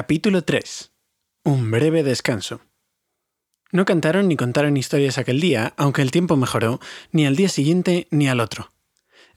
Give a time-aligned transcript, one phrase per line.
[0.00, 0.92] Capítulo 3.
[1.42, 2.60] Un breve descanso.
[3.72, 6.78] No cantaron ni contaron historias aquel día, aunque el tiempo mejoró,
[7.10, 8.70] ni al día siguiente ni al otro.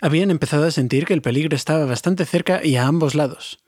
[0.01, 3.63] Habían empezado a sentir que el peligro estaba bastante cerca y a ambos lados.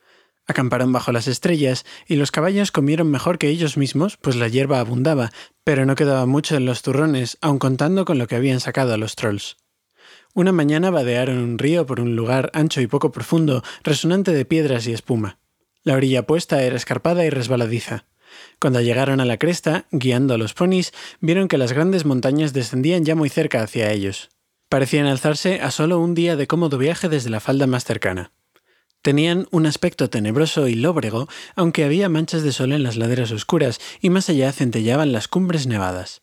[0.45, 4.79] Acamparon bajo las estrellas y los caballos comieron mejor que ellos mismos, pues la hierba
[4.79, 5.31] abundaba,
[5.63, 8.97] pero no quedaba mucho en los turrones, aun contando con lo que habían sacado a
[8.97, 9.57] los trolls.
[10.35, 14.85] Una mañana vadearon un río por un lugar ancho y poco profundo, resonante de piedras
[14.85, 15.39] y espuma.
[15.83, 18.05] La orilla opuesta era escarpada y resbaladiza.
[18.59, 23.03] Cuando llegaron a la cresta, guiando a los ponis, vieron que las grandes montañas descendían
[23.05, 24.29] ya muy cerca hacia ellos.
[24.69, 28.31] Parecían alzarse a solo un día de cómodo viaje desde la falda más cercana.
[29.01, 33.81] Tenían un aspecto tenebroso y lóbrego, aunque había manchas de sol en las laderas oscuras
[33.99, 36.21] y más allá centellaban las cumbres nevadas.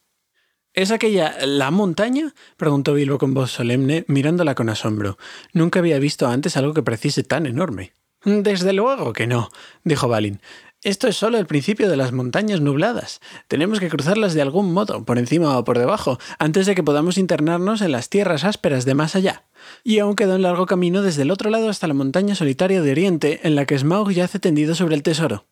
[0.73, 2.35] ¿Es aquella la montaña?
[2.57, 5.19] preguntó Bilbo con voz solemne, mirándola con asombro.
[5.53, 7.93] Nunca había visto antes algo que pareciese tan enorme.
[8.25, 9.51] Desde luego que no,
[9.85, 10.41] dijo Balin.
[10.83, 13.21] Esto es solo el principio de las montañas nubladas.
[13.49, 17.19] Tenemos que cruzarlas de algún modo, por encima o por debajo, antes de que podamos
[17.19, 19.45] internarnos en las tierras ásperas de más allá.
[19.85, 22.93] Y aún queda un largo camino desde el otro lado hasta la montaña solitaria de
[22.93, 25.45] Oriente, en la que Smaug yace tendido sobre el tesoro.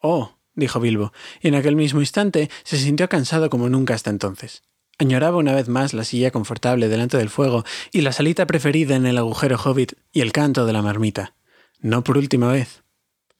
[0.00, 4.62] Oh, dijo Bilbo, y en aquel mismo instante se sintió cansado como nunca hasta entonces.
[4.98, 9.06] Añoraba una vez más la silla confortable delante del fuego y la salita preferida en
[9.06, 11.34] el agujero hobbit y el canto de la marmita.
[11.80, 12.82] No por última vez.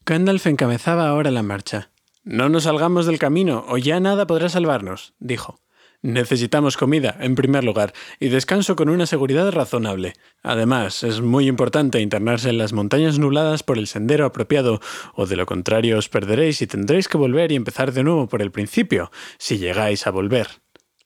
[0.07, 1.91] Gandalf encabezaba ahora la marcha.
[2.23, 5.61] No nos salgamos del camino, o ya nada podrá salvarnos, dijo.
[6.03, 10.13] Necesitamos comida, en primer lugar, y descanso con una seguridad razonable.
[10.45, 14.81] Además, es muy importante internarse en las montañas nubladas por el sendero apropiado,
[15.15, 18.41] o de lo contrario os perderéis y tendréis que volver y empezar de nuevo por
[18.41, 20.47] el principio, si llegáis a volver.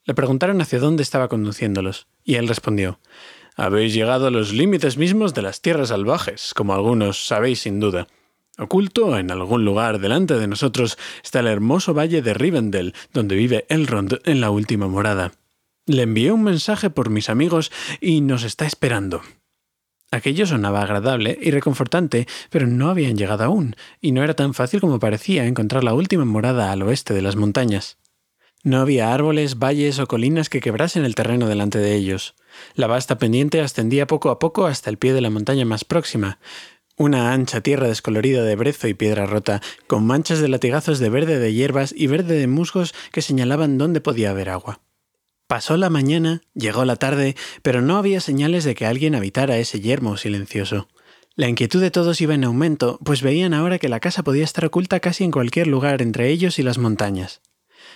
[0.04, 2.98] Le preguntaron hacia dónde estaba conduciéndolos, y él respondió
[3.56, 8.06] habéis llegado a los límites mismos de las tierras salvajes, como algunos sabéis sin duda.
[8.58, 13.64] Oculto en algún lugar delante de nosotros está el hermoso valle de Rivendell, donde vive
[13.68, 15.32] Elrond en la última morada.
[15.86, 19.22] Le envié un mensaje por mis amigos y nos está esperando.
[20.10, 24.80] Aquello sonaba agradable y reconfortante, pero no habían llegado aún, y no era tan fácil
[24.80, 27.96] como parecía encontrar la última morada al oeste de las montañas.
[28.64, 32.36] No había árboles, valles o colinas que quebrasen el terreno delante de ellos.
[32.74, 36.38] La vasta pendiente ascendía poco a poco hasta el pie de la montaña más próxima,
[36.96, 41.40] una ancha tierra descolorida de brezo y piedra rota, con manchas de latigazos de verde
[41.40, 44.80] de hierbas y verde de musgos que señalaban dónde podía haber agua.
[45.48, 49.80] Pasó la mañana, llegó la tarde, pero no había señales de que alguien habitara ese
[49.80, 50.88] yermo silencioso.
[51.34, 54.64] La inquietud de todos iba en aumento, pues veían ahora que la casa podía estar
[54.64, 57.42] oculta casi en cualquier lugar entre ellos y las montañas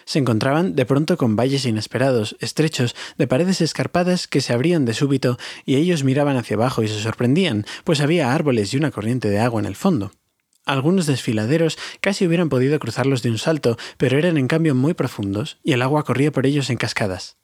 [0.06, 4.94] se encontraban de pronto con valles inesperados, estrechos, de paredes escarpadas que se abrían de
[4.94, 5.36] súbito
[5.66, 9.40] y ellos miraban hacia abajo y se sorprendían, pues había árboles y una corriente de
[9.40, 10.12] agua en el fondo.
[10.64, 15.58] Algunos desfiladeros casi hubieran podido cruzarlos de un salto, pero eran en cambio muy profundos,
[15.62, 17.36] y el agua corría por ellos en cascadas.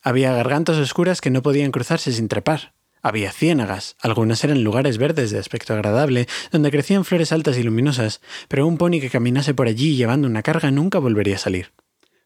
[0.00, 2.74] Había gargantas oscuras que no podían cruzarse sin trepar.
[3.02, 8.20] Había ciénagas, algunas eran lugares verdes de aspecto agradable, donde crecían flores altas y luminosas,
[8.46, 11.72] pero un pony que caminase por allí llevando una carga nunca volvería a salir.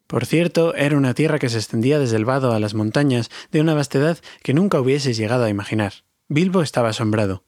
[0.06, 3.61] Por cierto, era una tierra que se extendía desde el vado a las montañas de
[3.61, 5.93] una vastedad que nunca hubieses llegado a imaginar.
[6.28, 7.44] Bilbo estaba asombrado.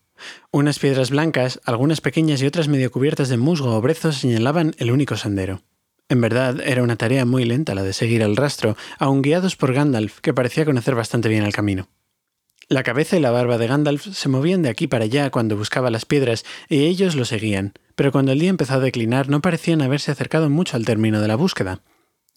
[0.50, 4.90] Unas piedras blancas, algunas pequeñas y otras medio cubiertas de musgo o brezo señalaban el
[4.90, 5.62] único sendero.
[6.08, 9.72] En verdad, era una tarea muy lenta la de seguir el rastro, aun guiados por
[9.72, 11.88] Gandalf, que parecía conocer bastante bien el camino.
[12.68, 15.90] La cabeza y la barba de Gandalf se movían de aquí para allá cuando buscaba
[15.90, 19.82] las piedras, y ellos lo seguían, pero cuando el día empezó a declinar no parecían
[19.82, 21.82] haberse acercado mucho al término de la búsqueda.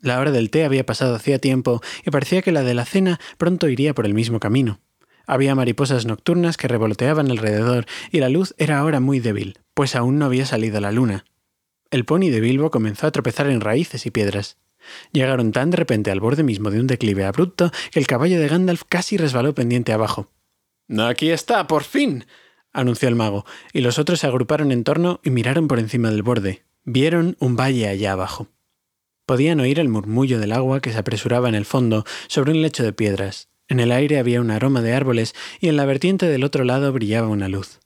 [0.02, 3.20] La hora del té había pasado hacía tiempo y parecía que la de la cena
[3.38, 4.80] pronto iría por el mismo camino.
[5.28, 10.18] Había mariposas nocturnas que revoloteaban alrededor y la luz era ahora muy débil, pues aún
[10.18, 11.26] no había salido la luna.
[11.92, 14.58] El pony de Bilbo comenzó a tropezar en raíces y piedras.
[15.12, 18.48] Llegaron tan de repente al borde mismo de un declive abrupto que el caballo de
[18.48, 20.32] Gandalf casi resbaló pendiente abajo.
[20.98, 22.26] Aquí está, por fin.
[22.74, 26.24] anunció el mago, y los otros se agruparon en torno y miraron por encima del
[26.24, 26.64] borde.
[26.84, 28.48] Vieron un valle allá abajo.
[29.32, 32.84] Podían oír el murmullo del agua que se apresuraba en el fondo sobre un lecho
[32.84, 33.48] de piedras.
[33.70, 36.92] En el aire había un aroma de árboles y en la vertiente del otro lado
[36.92, 37.80] brillaba una luz.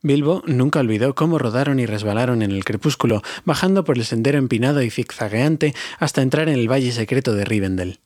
[0.00, 4.80] Bilbo nunca olvidó cómo rodaron y resbalaron en el crepúsculo, bajando por el sendero empinado
[4.80, 8.00] y zigzagueante hasta entrar en el valle secreto de Rivendell.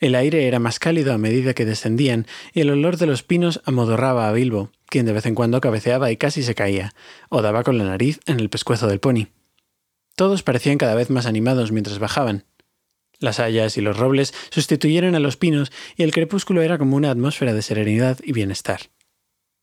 [0.00, 3.62] El aire era más cálido a medida que descendían, y el olor de los pinos
[3.64, 6.94] amodorraba a Bilbo, quien de vez en cuando cabeceaba y casi se caía,
[7.28, 9.28] o daba con la nariz en el pescuezo del pony.
[10.18, 12.44] Todos parecían cada vez más animados mientras bajaban.
[13.20, 17.12] Las hayas y los robles sustituyeron a los pinos y el crepúsculo era como una
[17.12, 18.90] atmósfera de serenidad y bienestar.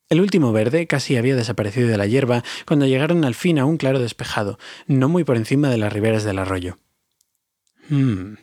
[0.07, 3.75] El último verde casi había desaparecido de la hierba cuando llegaron al fin a un
[3.75, 4.57] claro despejado,
[4.87, 6.77] no muy por encima de las riberas del arroyo.
[7.89, 8.35] Hmm,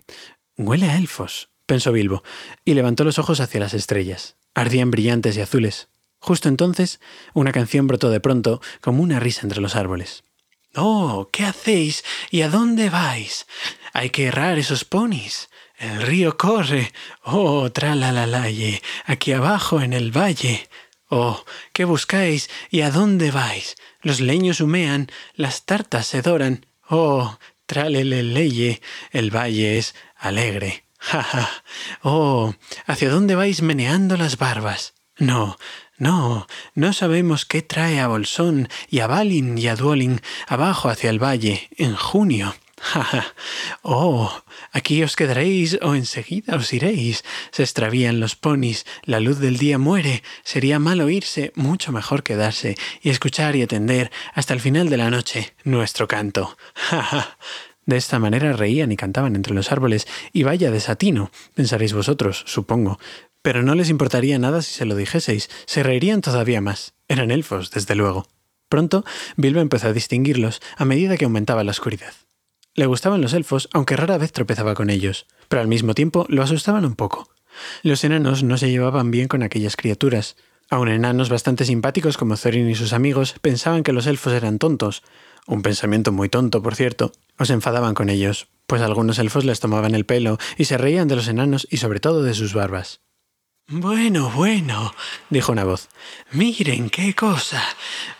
[0.58, 2.22] huele a elfos, pensó Bilbo,
[2.66, 4.36] y levantó los ojos hacia las estrellas.
[4.54, 5.88] Ardían brillantes y azules.
[6.18, 7.00] Justo entonces,
[7.32, 10.24] una canción brotó de pronto como una risa entre los árboles.
[10.74, 12.04] Oh, ¿qué hacéis?
[12.30, 13.46] ¿Y a dónde vais?
[13.92, 15.50] Hay que errar esos ponis.
[15.76, 16.92] El río corre.
[17.24, 20.68] Oh, tralalalaye, aquí abajo en el valle.
[21.08, 23.76] Oh, ¿qué buscáis y a dónde vais?
[24.00, 26.64] Los leños humean, las tartas se doran.
[26.88, 28.80] Oh, traleleleye,
[29.10, 30.84] el valle es alegre.
[30.98, 31.50] Ja, ja.
[32.02, 32.54] Oh,
[32.86, 34.94] ¿hacia dónde vais meneando las barbas?
[35.18, 35.58] No,
[36.02, 41.10] no, no sabemos qué trae a Bolsón y a Balin y a Duolin abajo hacia
[41.10, 42.56] el valle en junio.
[43.82, 47.22] oh, aquí os quedaréis o enseguida os iréis.
[47.52, 50.24] Se extravían los ponis, la luz del día muere.
[50.42, 55.08] Sería malo irse, mucho mejor quedarse y escuchar y atender hasta el final de la
[55.08, 56.58] noche nuestro canto.
[57.86, 62.98] De esta manera reían y cantaban entre los árboles, y vaya desatino, pensaréis vosotros, supongo.
[63.42, 66.94] Pero no les importaría nada si se lo dijeseis, se reirían todavía más.
[67.08, 68.28] Eran elfos, desde luego.
[68.68, 69.04] Pronto,
[69.36, 72.14] Bilbo empezó a distinguirlos a medida que aumentaba la oscuridad.
[72.74, 76.42] Le gustaban los elfos, aunque rara vez tropezaba con ellos, pero al mismo tiempo lo
[76.42, 77.28] asustaban un poco.
[77.82, 80.36] Los enanos no se llevaban bien con aquellas criaturas.
[80.70, 85.02] Aun enanos bastante simpáticos como Thorin y sus amigos pensaban que los elfos eran tontos,
[85.46, 89.60] un pensamiento muy tonto, por cierto, o se enfadaban con ellos, pues algunos elfos les
[89.60, 93.00] tomaban el pelo y se reían de los enanos y sobre todo de sus barbas.
[93.68, 94.92] Bueno, bueno,
[95.30, 95.88] dijo una voz.
[96.32, 97.62] Miren qué cosa.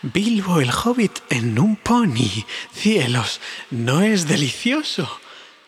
[0.01, 2.45] Bilbo el hobbit en un pony.
[2.71, 5.07] Cielos, ¿no es delicioso?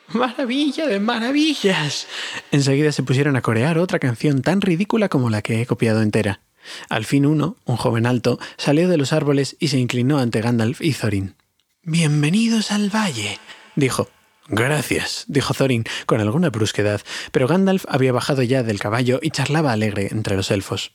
[0.07, 2.07] Maravilla de maravillas.
[2.51, 6.42] Enseguida se pusieron a corear otra canción tan ridícula como la que he copiado entera.
[6.89, 10.81] Al fin uno, un joven alto, salió de los árboles y se inclinó ante Gandalf
[10.81, 11.36] y Thorin.
[11.83, 13.39] Bienvenidos al valle,
[13.75, 14.10] dijo.
[14.47, 17.01] Gracias, dijo Thorin con alguna brusquedad,
[17.31, 20.92] pero Gandalf había bajado ya del caballo y charlaba alegre entre los elfos.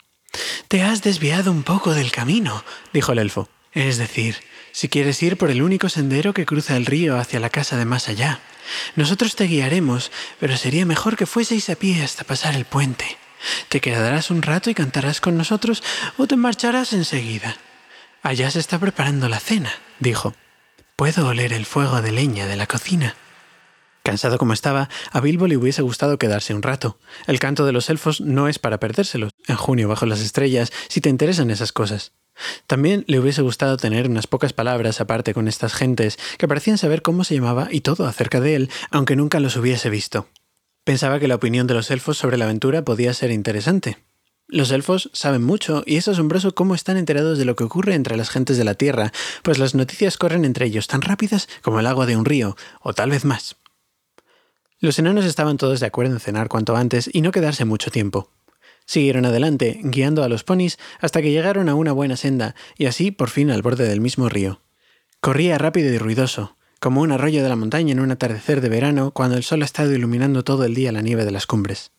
[0.68, 2.62] Te has desviado un poco del camino,
[2.92, 3.48] dijo el elfo.
[3.72, 4.36] Es decir,
[4.72, 7.84] si quieres ir por el único sendero que cruza el río hacia la casa de
[7.84, 8.40] más allá.
[8.94, 13.18] Nosotros te guiaremos, pero sería mejor que fueseis a pie hasta pasar el puente.
[13.68, 15.82] ¿Te quedarás un rato y cantarás con nosotros
[16.18, 17.56] o te marcharás enseguida?
[18.22, 20.34] Allá se está preparando la cena, dijo.
[20.94, 23.16] Puedo oler el fuego de leña de la cocina.
[24.02, 26.98] Cansado como estaba, a Bilbo le hubiese gustado quedarse un rato.
[27.26, 31.00] El canto de los elfos no es para perdérselos, en junio bajo las estrellas, si
[31.00, 32.12] te interesan esas cosas.
[32.66, 37.02] También le hubiese gustado tener unas pocas palabras aparte con estas gentes que parecían saber
[37.02, 40.28] cómo se llamaba y todo acerca de él, aunque nunca los hubiese visto.
[40.84, 43.98] Pensaba que la opinión de los elfos sobre la aventura podía ser interesante.
[44.48, 48.16] Los elfos saben mucho y es asombroso cómo están enterados de lo que ocurre entre
[48.16, 49.12] las gentes de la Tierra,
[49.42, 52.92] pues las noticias corren entre ellos tan rápidas como el agua de un río, o
[52.92, 53.59] tal vez más.
[54.82, 58.30] Los enanos estaban todos de acuerdo en cenar cuanto antes y no quedarse mucho tiempo.
[58.86, 63.10] Siguieron adelante, guiando a los ponis hasta que llegaron a una buena senda y así
[63.10, 64.62] por fin al borde del mismo río.
[65.20, 69.10] Corría rápido y ruidoso, como un arroyo de la montaña en un atardecer de verano
[69.10, 71.92] cuando el sol ha estado iluminando todo el día la nieve de las cumbres.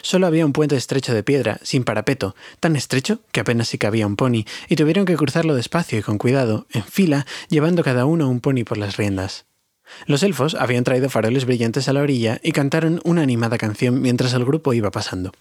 [0.00, 4.06] Solo había un puente estrecho de piedra, sin parapeto, tan estrecho que apenas si cabía
[4.06, 8.30] un pony, y tuvieron que cruzarlo despacio y con cuidado, en fila, llevando cada uno
[8.30, 9.44] un pony por las riendas.
[10.06, 14.32] Los elfos habían traído faroles brillantes a la orilla y cantaron una animada canción mientras
[14.34, 15.32] el grupo iba pasando.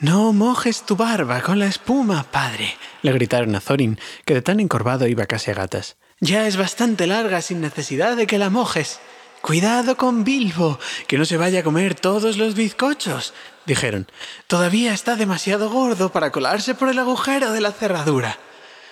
[0.00, 4.58] No mojes tu barba con la espuma, padre, le gritaron a Thorin, que de tan
[4.58, 5.96] encorvado iba casi a gatas.
[6.18, 8.98] Ya es bastante larga sin necesidad de que la mojes.
[9.40, 13.34] Cuidado con Bilbo, que no se vaya a comer todos los bizcochos,
[13.66, 14.08] dijeron.
[14.46, 18.38] Todavía está demasiado gordo para colarse por el agujero de la cerradura.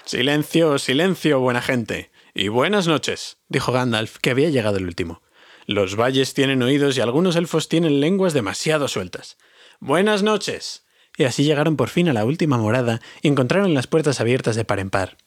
[0.04, 2.11] Silencio, silencio, buena gente.
[2.34, 5.20] Y buenas noches, dijo Gandalf, que había llegado el último.
[5.66, 9.36] Los valles tienen oídos y algunos elfos tienen lenguas demasiado sueltas.
[9.80, 10.86] Buenas noches.
[11.18, 14.64] Y así llegaron por fin a la última morada y encontraron las puertas abiertas de
[14.64, 15.18] par en par.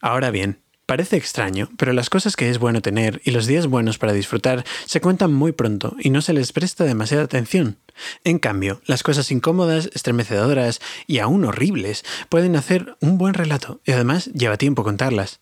[0.00, 3.98] Ahora bien, parece extraño, pero las cosas que es bueno tener y los días buenos
[3.98, 7.78] para disfrutar se cuentan muy pronto y no se les presta demasiada atención.
[8.22, 13.90] En cambio, las cosas incómodas, estremecedoras y aún horribles pueden hacer un buen relato y
[13.90, 15.40] además lleva tiempo contarlas.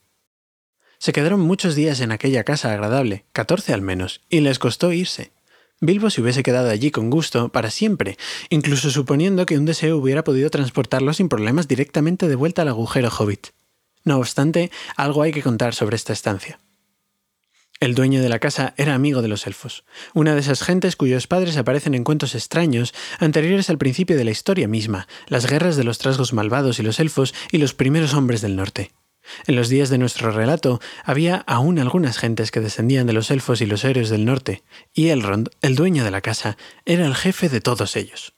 [1.06, 5.30] Se quedaron muchos días en aquella casa agradable, catorce al menos, y les costó irse.
[5.80, 8.18] Bilbo se hubiese quedado allí con gusto para siempre,
[8.50, 13.08] incluso suponiendo que un deseo hubiera podido transportarlo sin problemas directamente de vuelta al agujero
[13.16, 13.50] hobbit.
[14.02, 16.58] No obstante, algo hay que contar sobre esta estancia.
[17.78, 21.28] El dueño de la casa era amigo de los elfos, una de esas gentes cuyos
[21.28, 25.84] padres aparecen en cuentos extraños anteriores al principio de la historia misma, las guerras de
[25.84, 28.90] los trasgos malvados y los elfos y los primeros hombres del norte.
[29.47, 33.61] En los días de nuestro relato había aún algunas gentes que descendían de los elfos
[33.61, 37.49] y los héroes del norte, y Elrond, el dueño de la casa, era el jefe
[37.49, 38.35] de todos ellos.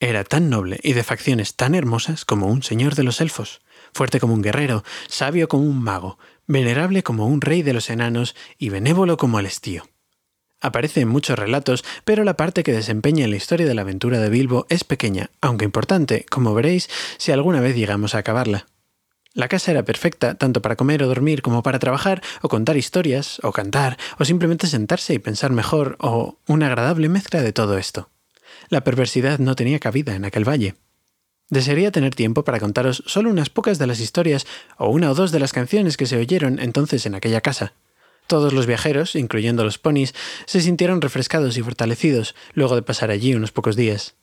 [0.00, 4.20] Era tan noble y de facciones tan hermosas como un señor de los elfos, fuerte
[4.20, 8.68] como un guerrero, sabio como un mago, venerable como un rey de los enanos y
[8.68, 9.88] benévolo como el estío.
[10.60, 14.18] Aparece en muchos relatos, pero la parte que desempeña en la historia de la aventura
[14.18, 18.66] de Bilbo es pequeña, aunque importante, como veréis si alguna vez llegamos a acabarla.
[19.38, 23.38] La casa era perfecta, tanto para comer o dormir como para trabajar, o contar historias,
[23.44, 28.10] o cantar, o simplemente sentarse y pensar mejor, o una agradable mezcla de todo esto.
[28.68, 30.74] La perversidad no tenía cabida en aquel valle.
[31.50, 34.44] Desearía tener tiempo para contaros solo unas pocas de las historias
[34.76, 37.74] o una o dos de las canciones que se oyeron entonces en aquella casa.
[38.26, 40.16] Todos los viajeros, incluyendo los ponis,
[40.46, 44.16] se sintieron refrescados y fortalecidos luego de pasar allí unos pocos días.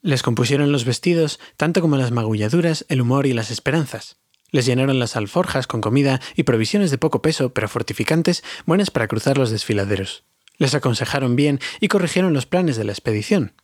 [0.00, 4.23] Les compusieron los vestidos, tanto como las magulladuras, el humor y las esperanzas.
[4.54, 9.08] Les llenaron las alforjas con comida y provisiones de poco peso, pero fortificantes, buenas para
[9.08, 10.22] cruzar los desfiladeros.
[10.58, 13.54] Les aconsejaron bien y corrigieron los planes de la expedición.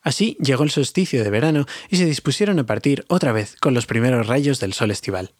[0.00, 3.84] Así llegó el solsticio de verano y se dispusieron a partir otra vez con los
[3.84, 5.34] primeros rayos del sol estival.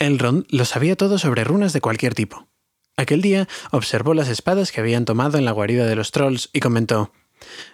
[0.00, 2.48] Elrond lo sabía todo sobre runas de cualquier tipo.
[2.96, 6.58] Aquel día observó las espadas que habían tomado en la guarida de los trolls y
[6.58, 7.12] comentó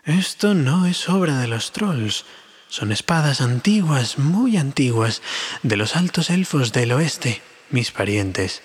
[0.05, 2.27] Esto no es obra de los trolls.
[2.75, 5.23] Son espadas antiguas, muy antiguas,
[5.63, 7.41] de los altos elfos del oeste,
[7.71, 8.63] mis parientes.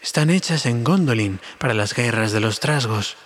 [0.00, 3.16] Están hechas en Gondolin para las guerras de los trasgos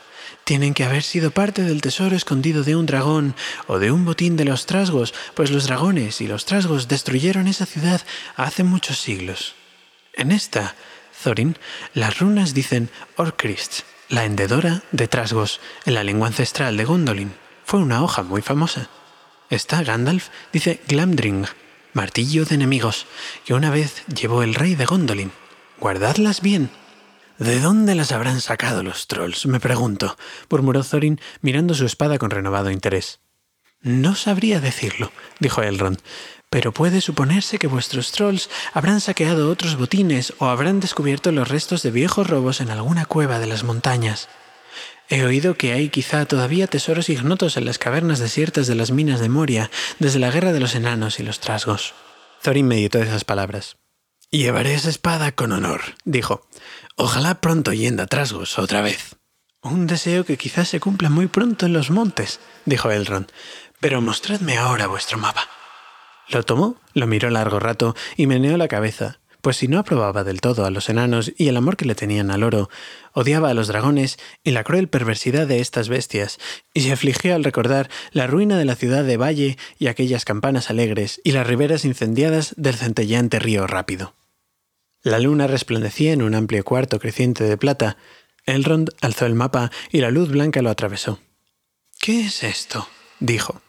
[0.45, 3.37] tienen que haber sido parte del tesoro escondido de un dragón
[3.67, 7.67] o de un botín de los trasgos, pues los dragones y los trasgos destruyeron esa
[7.67, 8.01] ciudad
[8.35, 9.55] hace muchos siglos.
[10.15, 10.75] En esta,
[11.23, 11.59] Thorin,
[11.93, 17.35] las runas dicen Orcrist, la hendedora de trasgos, en la lengua ancestral de Gondolin.
[17.67, 18.89] Fue una hoja muy famosa.
[19.53, 21.45] Esta Gandalf dice Glamdring,
[21.93, 23.07] martillo de enemigos,
[23.45, 25.31] que una vez llevó el rey de Gondolin.
[25.79, 26.71] Guardadlas bien
[27.37, 29.45] ¿De dónde las habrán sacado los trolls?
[29.45, 30.17] me pregunto,
[30.49, 33.21] murmuró Thorin mirando su espada con renovado interés.
[33.83, 35.99] No sabría decirlo, dijo Elrond,
[36.49, 41.83] pero puede suponerse que vuestros trolls habrán saqueado otros botines o habrán descubierto los restos
[41.83, 44.31] de viejos robos en alguna cueva de las montañas.
[45.13, 49.21] He oído que hay quizá todavía tesoros ignotos en las cavernas desiertas de las minas
[49.21, 51.93] de Moria desde la guerra de los enanos y los trasgos.
[52.41, 53.77] Thorin meditó esas palabras.
[54.31, 56.49] Llevaré esa espada con honor, dijo.
[56.97, 59.17] Ojalá pronto yenda trasgos otra vez.
[59.61, 63.31] Un deseo que quizás se cumpla muy pronto en los montes, dijo Elrond.
[63.81, 65.47] Pero mostradme ahora vuestro mapa.
[66.29, 70.41] Lo tomó, lo miró largo rato y meneó la cabeza, pues si no aprobaba del
[70.41, 72.71] todo a los enanos y el amor que le tenían al oro,
[73.13, 76.39] odiaba a los dragones y la cruel perversidad de estas bestias,
[76.73, 80.71] y se afligió al recordar la ruina de la ciudad de Valle y aquellas campanas
[80.71, 84.15] alegres y las riberas incendiadas del centelleante río rápido.
[85.03, 87.97] La luna resplandecía en un amplio cuarto creciente de plata.
[88.47, 91.19] Elrond alzó el mapa y la luz blanca lo atravesó.
[92.01, 92.89] ¿Qué es esto?
[93.19, 93.61] dijo.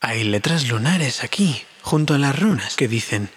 [0.00, 3.30] Hay letras lunares aquí, junto a las runas, que dicen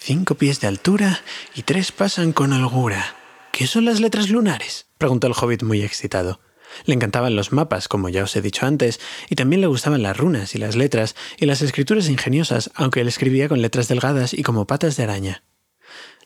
[0.00, 1.20] cinco pies de altura
[1.54, 3.14] y tres pasan con holgura.
[3.52, 4.86] ¿Qué son las letras lunares?
[4.96, 6.40] preguntó el hobbit muy excitado.
[6.86, 10.16] Le encantaban los mapas, como ya os he dicho antes, y también le gustaban las
[10.16, 14.42] runas y las letras y las escrituras ingeniosas, aunque él escribía con letras delgadas y
[14.42, 15.42] como patas de araña.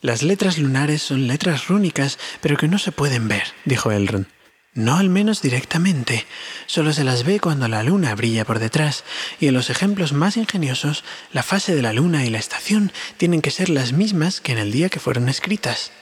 [0.00, 4.26] Las letras lunares son letras rúnicas, pero que no se pueden ver, dijo Elrond.
[4.74, 6.26] No al menos directamente,
[6.66, 9.04] solo se las ve cuando la luna brilla por detrás,
[9.38, 13.40] y en los ejemplos más ingeniosos, la fase de la luna y la estación tienen
[13.40, 15.92] que ser las mismas que en el día que fueron escritas.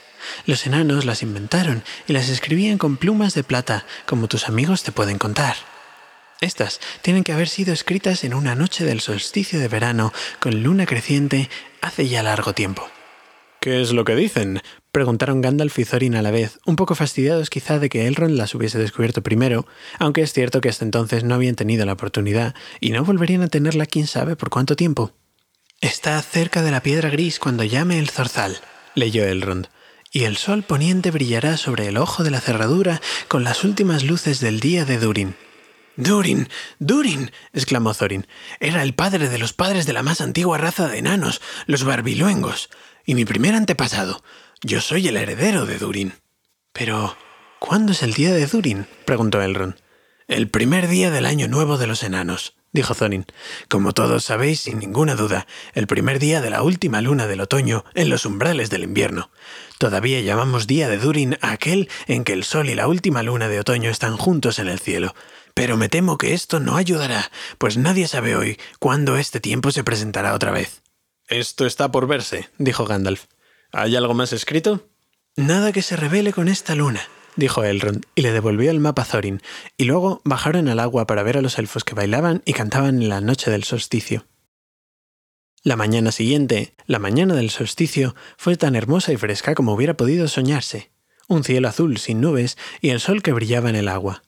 [0.47, 4.91] Los enanos las inventaron y las escribían con plumas de plata, como tus amigos te
[4.91, 5.55] pueden contar.
[6.41, 10.87] Estas tienen que haber sido escritas en una noche del solsticio de verano, con luna
[10.87, 11.47] creciente,
[11.81, 12.89] hace ya largo tiempo.
[13.63, 14.61] ¿Qué es lo que dicen?
[14.91, 18.53] preguntaron Gandalf y Thorin a la vez, un poco fastidiados quizá de que Elrond las
[18.55, 19.65] hubiese descubierto primero,
[19.99, 23.47] aunque es cierto que hasta entonces no habían tenido la oportunidad y no volverían a
[23.47, 25.13] tenerla quién sabe por cuánto tiempo.
[25.79, 28.57] Está cerca de la piedra gris cuando llame el zorzal,
[28.95, 29.69] leyó Elrond,
[30.11, 34.41] y el sol poniente brillará sobre el ojo de la cerradura con las últimas luces
[34.41, 35.35] del día de Durin.
[35.95, 38.27] Durin, Durin, exclamó Thorin.
[38.59, 42.69] Era el padre de los padres de la más antigua raza de enanos, los barbiluengos
[43.05, 44.23] y mi primer antepasado.
[44.61, 46.13] Yo soy el heredero de Durin.
[46.71, 47.17] Pero,
[47.59, 48.87] ¿cuándo es el día de Durin?
[49.05, 49.75] preguntó Elrond.
[50.27, 53.25] El primer día del año nuevo de los enanos, dijo Thorin.
[53.67, 57.83] Como todos sabéis, sin ninguna duda, el primer día de la última luna del otoño
[57.93, 59.31] en los umbrales del invierno.
[59.79, 63.49] Todavía llamamos día de Durin a aquel en que el sol y la última luna
[63.49, 65.13] de otoño están juntos en el cielo.
[65.53, 69.83] Pero me temo que esto no ayudará, pues nadie sabe hoy cuándo este tiempo se
[69.83, 70.82] presentará otra vez.
[71.27, 73.25] Esto está por verse, dijo Gandalf.
[73.71, 74.89] ¿Hay algo más escrito?
[75.35, 77.01] Nada que se revele con esta luna,
[77.35, 79.41] dijo Elrond, y le devolvió el mapa a Thorin,
[79.77, 83.09] y luego bajaron al agua para ver a los elfos que bailaban y cantaban en
[83.09, 84.27] la noche del solsticio.
[85.63, 90.27] La mañana siguiente, la mañana del solsticio, fue tan hermosa y fresca como hubiera podido
[90.27, 90.91] soñarse.
[91.29, 94.23] Un cielo azul sin nubes y el sol que brillaba en el agua.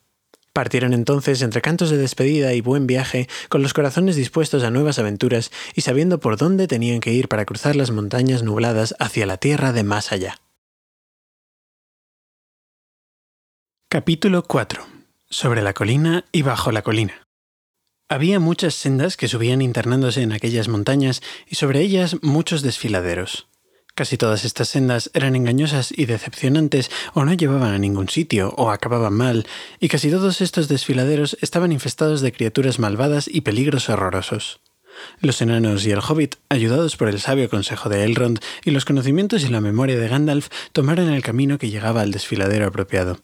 [0.55, 4.99] Partieron entonces entre cantos de despedida y buen viaje, con los corazones dispuestos a nuevas
[4.99, 9.35] aventuras y sabiendo por dónde tenían que ir para cruzar las montañas nubladas hacia la
[9.35, 10.37] tierra de más allá.
[13.89, 14.81] Capítulo 4.
[15.29, 17.27] Sobre la colina y bajo la colina.
[18.07, 23.49] Había muchas sendas que subían internándose en aquellas montañas y sobre ellas muchos desfiladeros.
[23.95, 28.69] Casi todas estas sendas eran engañosas y decepcionantes o no llevaban a ningún sitio o
[28.69, 29.47] acababan mal,
[29.79, 34.59] y casi todos estos desfiladeros estaban infestados de criaturas malvadas y peligros horrorosos.
[35.21, 39.45] Los enanos y el hobbit, ayudados por el sabio consejo de Elrond y los conocimientos
[39.45, 43.21] y la memoria de Gandalf, tomaron el camino que llegaba al desfiladero apropiado.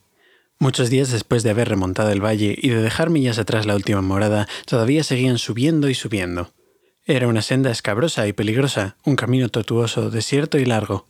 [0.57, 4.01] Muchos días después de haber remontado el valle y de dejar millas atrás la última
[4.01, 6.53] morada, todavía seguían subiendo y subiendo.
[7.12, 11.10] Era una senda escabrosa y peligrosa, un camino tortuoso, desierto y largo.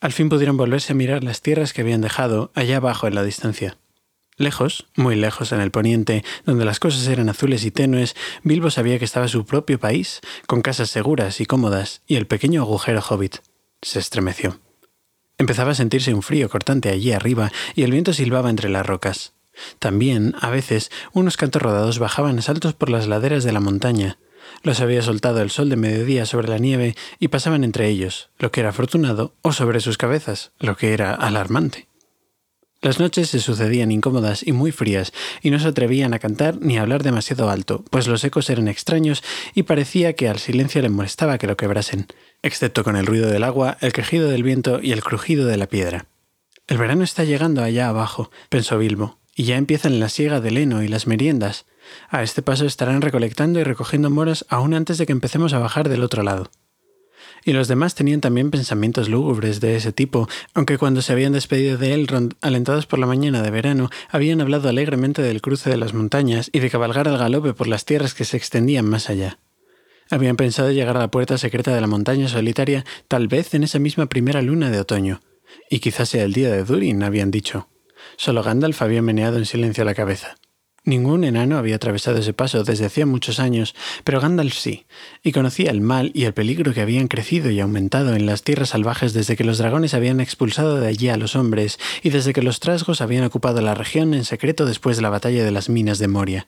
[0.00, 3.22] Al fin pudieron volverse a mirar las tierras que habían dejado allá abajo en la
[3.22, 3.78] distancia.
[4.36, 8.98] Lejos, muy lejos en el poniente, donde las cosas eran azules y tenues, Bilbo sabía
[8.98, 13.36] que estaba su propio país, con casas seguras y cómodas, y el pequeño agujero hobbit.
[13.82, 14.58] Se estremeció.
[15.38, 19.34] Empezaba a sentirse un frío cortante allí arriba y el viento silbaba entre las rocas.
[19.78, 24.18] También, a veces, unos cantos rodados bajaban a saltos por las laderas de la montaña.
[24.62, 28.50] Los había soltado el sol de mediodía sobre la nieve y pasaban entre ellos, lo
[28.50, 31.86] que era afortunado, o sobre sus cabezas, lo que era alarmante.
[32.82, 36.76] Las noches se sucedían incómodas y muy frías, y no se atrevían a cantar ni
[36.76, 40.90] a hablar demasiado alto, pues los ecos eran extraños y parecía que al silencio le
[40.90, 42.06] molestaba que lo quebrasen,
[42.42, 45.66] excepto con el ruido del agua, el quejido del viento y el crujido de la
[45.66, 46.06] piedra.
[46.68, 50.82] El verano está llegando allá abajo, pensó Bilbo, y ya empiezan la siega del heno
[50.82, 51.66] y las meriendas.
[52.08, 55.88] A este paso estarán recolectando y recogiendo moras aún antes de que empecemos a bajar
[55.88, 56.50] del otro lado
[57.46, 61.78] y los demás tenían también pensamientos lúgubres de ese tipo, aunque cuando se habían despedido
[61.78, 65.94] de Elrond, alentados por la mañana de verano, habían hablado alegremente del cruce de las
[65.94, 69.38] montañas y de cabalgar al galope por las tierras que se extendían más allá.
[70.10, 73.78] Habían pensado llegar a la puerta secreta de la montaña solitaria tal vez en esa
[73.78, 75.20] misma primera luna de otoño.
[75.70, 77.68] Y quizás sea el día de Durin, habían dicho.
[78.16, 80.36] Solo Gandalf había meneado en silencio la cabeza.
[80.86, 84.86] Ningún enano había atravesado ese paso desde hacía muchos años, pero Gandalf sí,
[85.20, 88.68] y conocía el mal y el peligro que habían crecido y aumentado en las tierras
[88.68, 92.40] salvajes desde que los dragones habían expulsado de allí a los hombres y desde que
[92.40, 95.98] los trasgos habían ocupado la región en secreto después de la batalla de las minas
[95.98, 96.46] de Moria.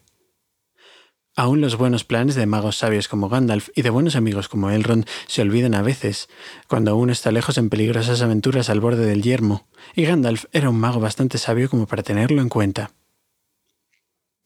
[1.34, 5.04] Aún los buenos planes de magos sabios como Gandalf y de buenos amigos como Elrond
[5.26, 6.28] se olvidan a veces,
[6.68, 10.78] cuando uno está lejos en peligrosas aventuras al borde del yermo, y Gandalf era un
[10.78, 12.92] mago bastante sabio como para tenerlo en cuenta.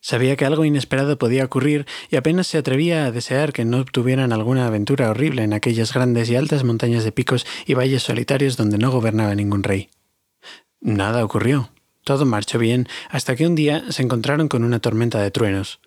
[0.04, 4.32] Sabía que algo inesperado podía ocurrir y apenas se atrevía a desear que no obtuvieran
[4.32, 8.78] alguna aventura horrible en aquellas grandes y altas montañas de picos y valles solitarios donde
[8.78, 9.90] no gobernaba ningún rey.
[10.80, 11.70] Nada ocurrió.
[12.02, 15.78] Todo marchó bien hasta que un día se encontraron con una tormenta de truenos.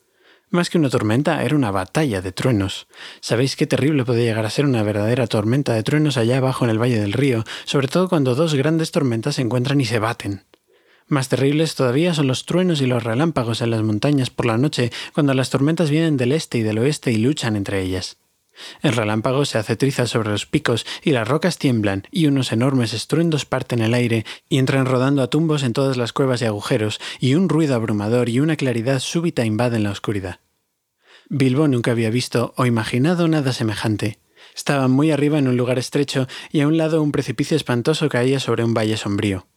[0.49, 2.88] Más que una tormenta, era una batalla de truenos.
[3.19, 6.71] ¿Sabéis qué terrible puede llegar a ser una verdadera tormenta de truenos allá abajo en
[6.71, 10.43] el valle del río, sobre todo cuando dos grandes tormentas se encuentran y se baten?
[11.07, 14.91] Más terribles todavía son los truenos y los relámpagos en las montañas por la noche,
[15.13, 18.17] cuando las tormentas vienen del este y del oeste y luchan entre ellas.
[18.81, 22.93] El relámpago se hace triza sobre los picos y las rocas tiemblan y unos enormes
[22.93, 26.99] estruendos parten el aire y entran rodando a tumbos en todas las cuevas y agujeros
[27.19, 30.39] y un ruido abrumador y una claridad súbita invaden la oscuridad.
[31.29, 34.19] Bilbo nunca había visto o imaginado nada semejante.
[34.55, 38.39] Estaba muy arriba en un lugar estrecho y a un lado un precipicio espantoso caía
[38.39, 39.47] sobre un valle sombrío.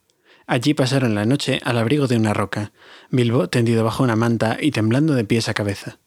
[0.49, 2.73] Allí pasaron la noche al abrigo de una roca,
[3.11, 5.99] Bilbo tendido bajo una manta y temblando de pies a cabeza.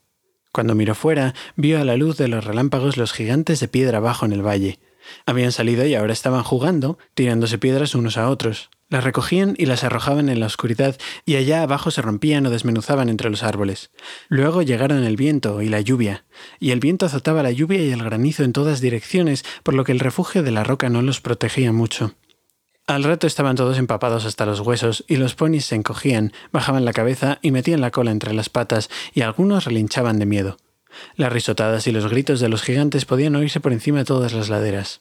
[0.52, 4.26] Cuando miró fuera, vio a la luz de los relámpagos los gigantes de piedra abajo
[4.26, 4.80] en el valle.
[5.28, 8.72] Habían salido y ahora estaban jugando, tirándose piedras unos a otros.
[8.90, 13.10] Las recogían y las arrojaban en la oscuridad, y allá abajo se rompían o desmenuzaban
[13.10, 13.92] entre los árboles.
[14.28, 16.26] Luego llegaron el viento y la lluvia,
[16.60, 19.92] y el viento azotaba la lluvia y el granizo en todas direcciones, por lo que
[19.92, 22.16] el refugio de la roca no los protegía mucho.
[22.92, 26.92] Al rato estaban todos empapados hasta los huesos y los ponis se encogían, bajaban la
[26.92, 30.58] cabeza y metían la cola entre las patas y algunos relinchaban de miedo.
[31.16, 34.50] Las risotadas y los gritos de los gigantes podían oírse por encima de todas las
[34.50, 35.00] laderas.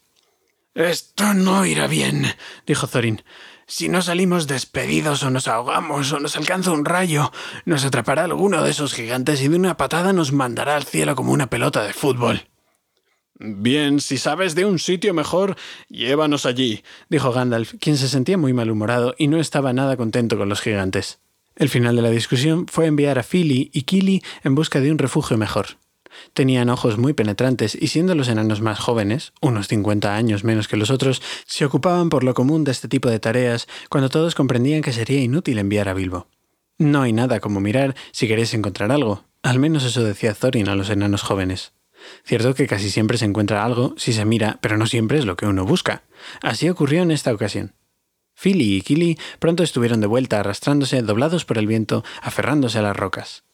[0.72, 2.26] Esto no irá bien,
[2.64, 3.24] dijo Thorin.
[3.66, 7.33] Si no salimos despedidos o nos ahogamos o nos alcanza un rayo,
[7.64, 11.33] nos atrapará alguno de esos gigantes y de una patada nos mandará al cielo como
[11.33, 12.50] una pelota de fútbol.
[13.42, 15.57] Bien, si sabes de un sitio mejor,
[15.88, 20.50] llévanos allí, dijo Gandalf, quien se sentía muy malhumorado y no estaba nada contento con
[20.50, 21.20] los gigantes.
[21.57, 24.98] El final de la discusión fue enviar a Philly y Kili en busca de un
[24.98, 25.79] refugio mejor.
[26.35, 30.76] Tenían ojos muy penetrantes y siendo los enanos más jóvenes, unos 50 años menos que
[30.76, 34.83] los otros, se ocupaban por lo común de este tipo de tareas cuando todos comprendían
[34.83, 36.26] que sería inútil enviar a Bilbo.
[36.76, 40.74] No hay nada como mirar si queréis encontrar algo, al menos eso decía Thorin a
[40.74, 41.72] los enanos jóvenes.
[42.25, 45.37] Cierto que casi siempre se encuentra algo si se mira, pero no siempre es lo
[45.37, 46.03] que uno busca.
[46.43, 47.75] Así ocurrió en esta ocasión.
[48.41, 52.97] Philly y Kili pronto estuvieron de vuelta arrastrándose, doblados por el viento, aferrándose a las
[52.97, 53.45] rocas.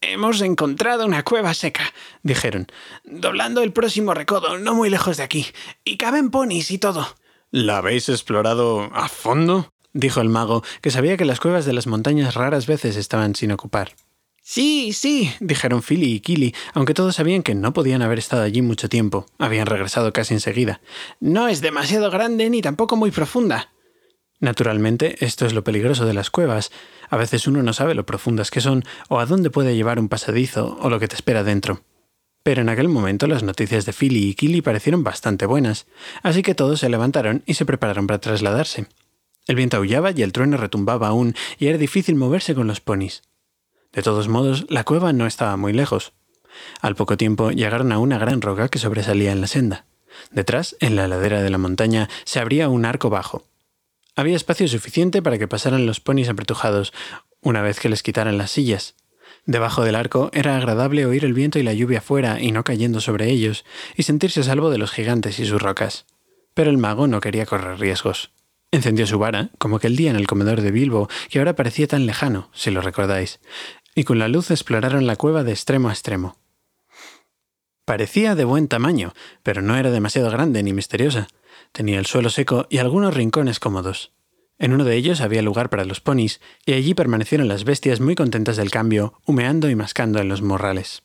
[0.00, 1.92] Hemos encontrado una cueva seca,
[2.24, 2.66] dijeron,
[3.04, 5.46] doblando el próximo recodo, no muy lejos de aquí,
[5.84, 7.06] y caben ponis y todo.
[7.52, 9.72] ¿La habéis explorado a fondo?
[9.92, 13.52] dijo el mago, que sabía que las cuevas de las montañas raras veces estaban sin
[13.52, 13.92] ocupar.
[14.44, 18.60] Sí, sí, dijeron Philly y Kili, aunque todos sabían que no podían haber estado allí
[18.60, 19.26] mucho tiempo.
[19.38, 20.80] Habían regresado casi enseguida.
[21.20, 23.70] No es demasiado grande ni tampoco muy profunda.
[24.40, 26.72] Naturalmente, esto es lo peligroso de las cuevas.
[27.08, 30.08] A veces uno no sabe lo profundas que son, o a dónde puede llevar un
[30.08, 31.82] pasadizo, o lo que te espera dentro.
[32.42, 35.86] Pero en aquel momento las noticias de Philly y Killy parecieron bastante buenas,
[36.24, 38.86] así que todos se levantaron y se prepararon para trasladarse.
[39.46, 43.22] El viento aullaba y el trueno retumbaba aún, y era difícil moverse con los ponis.
[43.92, 46.12] De todos modos, la cueva no estaba muy lejos.
[46.80, 49.84] Al poco tiempo llegaron a una gran roca que sobresalía en la senda.
[50.30, 53.46] Detrás, en la ladera de la montaña, se abría un arco bajo.
[54.14, 56.92] Había espacio suficiente para que pasaran los ponis apretujados,
[57.40, 58.94] una vez que les quitaran las sillas.
[59.46, 63.00] Debajo del arco era agradable oír el viento y la lluvia fuera y no cayendo
[63.00, 63.64] sobre ellos,
[63.96, 66.06] y sentirse a salvo de los gigantes y sus rocas.
[66.54, 68.30] Pero el mago no quería correr riesgos.
[68.70, 72.06] Encendió su vara, como aquel día en el comedor de Bilbo, que ahora parecía tan
[72.06, 73.40] lejano, si lo recordáis,
[73.94, 76.36] y con la luz exploraron la cueva de extremo a extremo.
[77.84, 81.28] Parecía de buen tamaño, pero no era demasiado grande ni misteriosa.
[81.72, 84.12] Tenía el suelo seco y algunos rincones cómodos.
[84.58, 88.14] En uno de ellos había lugar para los ponis, y allí permanecieron las bestias muy
[88.14, 91.02] contentas del cambio, humeando y mascando en los morrales.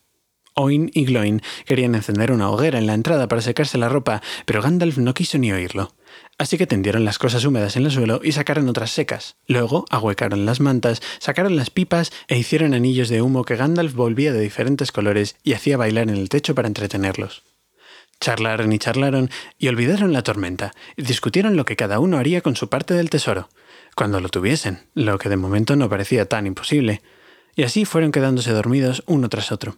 [0.60, 4.62] Oin y Gloin querían encender una hoguera en la entrada para secarse la ropa, pero
[4.62, 5.94] Gandalf no quiso ni oírlo.
[6.40, 9.38] Así que tendieron las cosas húmedas en el suelo y sacaron otras secas.
[9.46, 14.34] Luego ahuecaron las mantas, sacaron las pipas e hicieron anillos de humo que Gandalf volvía
[14.34, 17.44] de diferentes colores y hacía bailar en el techo para entretenerlos.
[18.20, 22.56] Charlaron y charlaron y olvidaron la tormenta y discutieron lo que cada uno haría con
[22.56, 23.50] su parte del tesoro,
[23.96, 27.04] cuando lo tuviesen, lo que de momento no parecía tan imposible,
[27.56, 29.78] y así fueron quedándose dormidos uno tras otro.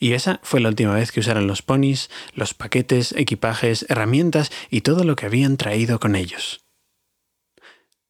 [0.00, 4.80] Y esa fue la última vez que usaron los ponis, los paquetes, equipajes, herramientas y
[4.80, 6.64] todo lo que habían traído con ellos.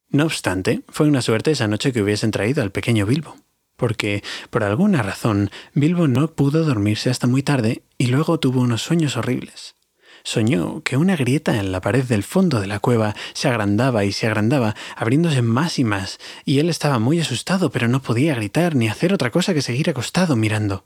[0.09, 3.37] No obstante, fue una suerte esa noche que hubiesen traído al pequeño Bilbo
[3.81, 8.83] porque, por alguna razón, Bilbo no pudo dormirse hasta muy tarde y luego tuvo unos
[8.83, 9.73] sueños horribles.
[10.23, 14.11] Soñó que una grieta en la pared del fondo de la cueva se agrandaba y
[14.11, 18.75] se agrandaba, abriéndose más y más, y él estaba muy asustado, pero no podía gritar
[18.75, 20.83] ni hacer otra cosa que seguir acostado mirando.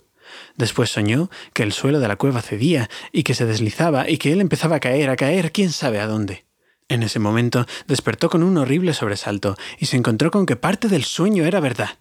[0.55, 4.31] Después soñó que el suelo de la cueva cedía y que se deslizaba y que
[4.31, 6.45] él empezaba a caer, a caer, quién sabe a dónde.
[6.87, 11.03] En ese momento despertó con un horrible sobresalto y se encontró con que parte del
[11.03, 11.99] sueño era verdad.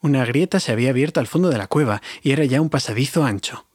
[0.00, 3.24] Una grieta se había abierto al fondo de la cueva y era ya un pasadizo
[3.24, 3.66] ancho.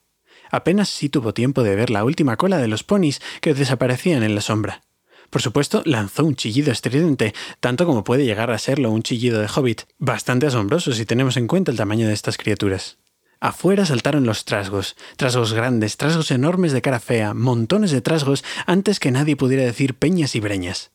[0.51, 4.35] Apenas sí tuvo tiempo de ver la última cola de los ponis que desaparecían en
[4.35, 4.83] la sombra.
[5.31, 9.47] Por supuesto, lanzó un chillido estridente, tanto como puede llegar a serlo un chillido de
[9.47, 12.98] hobbit, bastante asombroso si tenemos en cuenta el tamaño de estas criaturas.
[13.41, 18.99] Afuera saltaron los trasgos, trasgos grandes, trasgos enormes de cara fea, montones de trasgos antes
[18.99, 20.91] que nadie pudiera decir peñas y breñas.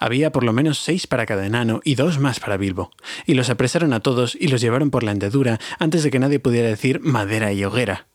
[0.00, 2.90] Había por lo menos seis para cada enano y dos más para Bilbo,
[3.26, 6.40] y los apresaron a todos y los llevaron por la hendedura antes de que nadie
[6.40, 8.08] pudiera decir madera y hoguera.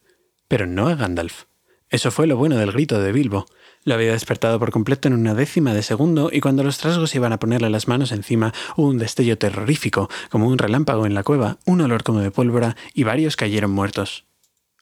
[0.49, 1.45] Pero no a Gandalf.
[1.89, 3.45] Eso fue lo bueno del grito de Bilbo.
[3.85, 7.31] Lo había despertado por completo en una décima de segundo y cuando los trasgos iban
[7.31, 11.59] a ponerle las manos encima hubo un destello terrorífico, como un relámpago en la cueva,
[11.65, 14.25] un olor como de pólvora y varios cayeron muertos.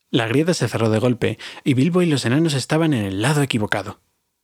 [0.10, 3.44] La grieta se cerró de golpe y Bilbo y los enanos estaban en el lado
[3.44, 4.00] equivocado.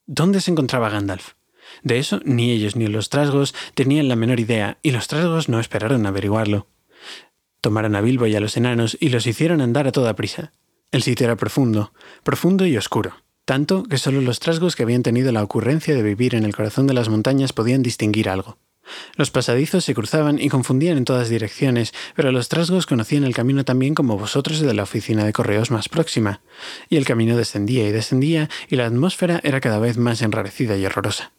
[0.05, 1.33] ¿Dónde se encontraba Gandalf?
[1.81, 5.59] De eso ni ellos ni los trasgos tenían la menor idea, y los trasgos no
[5.59, 6.67] esperaron averiguarlo.
[7.61, 10.51] Tomaron a Bilbo y a los enanos y los hicieron andar a toda prisa.
[10.91, 15.31] El sitio era profundo, profundo y oscuro, tanto que solo los trasgos que habían tenido
[15.31, 18.57] la ocurrencia de vivir en el corazón de las montañas podían distinguir algo.
[19.15, 23.63] Los pasadizos se cruzaban y confundían en todas direcciones, pero los trasgos conocían el camino
[23.63, 26.41] también como vosotros de la oficina de correos más próxima.
[26.89, 30.85] Y el camino descendía y descendía, y la atmósfera era cada vez más enrarecida y
[30.85, 31.31] horrorosa.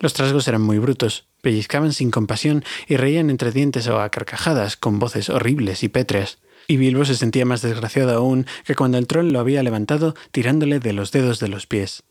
[0.00, 4.76] Los trasgos eran muy brutos, pellizcaban sin compasión y reían entre dientes o a carcajadas,
[4.76, 6.38] con voces horribles y pétreas.
[6.66, 10.80] Y Bilbo se sentía más desgraciado aún que cuando el troll lo había levantado tirándole
[10.80, 12.02] de los dedos de los pies.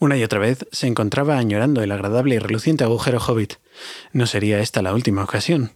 [0.00, 3.54] Una y otra vez se encontraba añorando el agradable y reluciente agujero hobbit.
[4.12, 5.72] No sería esta la última ocasión.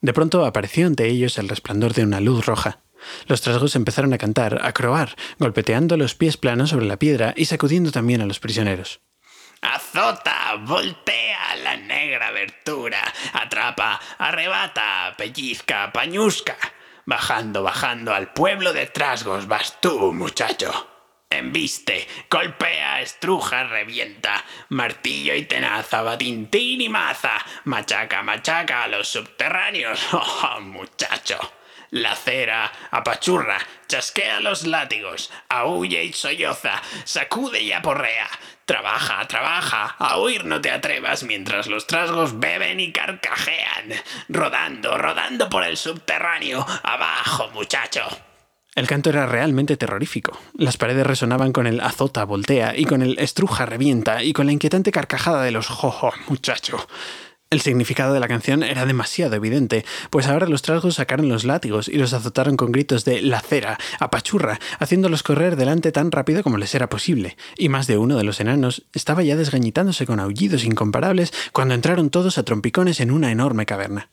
[0.00, 2.80] De pronto apareció ante ellos el resplandor de una luz roja.
[3.26, 7.44] Los trasgos empezaron a cantar, a croar, golpeteando los pies planos sobre la piedra y
[7.44, 9.00] sacudiendo también a los prisioneros.
[9.60, 13.00] Azota, voltea la negra abertura,
[13.32, 16.56] atrapa, arrebata, pellizca, pañusca.
[17.06, 20.90] Bajando, bajando al pueblo de Trasgos vas tú, muchacho.
[21.28, 27.32] Embiste, golpea, estruja, revienta, martillo y tenaza, batintín y maza,
[27.64, 30.00] machaca, machaca a los subterráneos.
[30.12, 31.38] ¡Oh, muchacho!
[31.90, 38.28] Lacera, apachurra, chasquea los látigos, aúlla y solloza, sacude y aporrea.
[38.64, 43.92] Trabaja, trabaja, a huir no te atrevas mientras los trasgos beben y carcajean.
[44.28, 46.66] Rodando, rodando por el subterráneo.
[46.82, 48.02] Abajo, muchacho.
[48.74, 50.36] El canto era realmente terrorífico.
[50.54, 54.52] Las paredes resonaban con el azota, voltea, y con el estruja, revienta, y con la
[54.52, 56.84] inquietante carcajada de los jojo, muchacho.
[57.54, 61.86] El significado de la canción era demasiado evidente, pues ahora los trasgos sacaron los látigos
[61.86, 66.74] y los azotaron con gritos de lacera, apachurra, haciéndolos correr delante tan rápido como les
[66.74, 71.32] era posible, y más de uno de los enanos estaba ya desgañitándose con aullidos incomparables
[71.52, 74.10] cuando entraron todos a trompicones en una enorme caverna.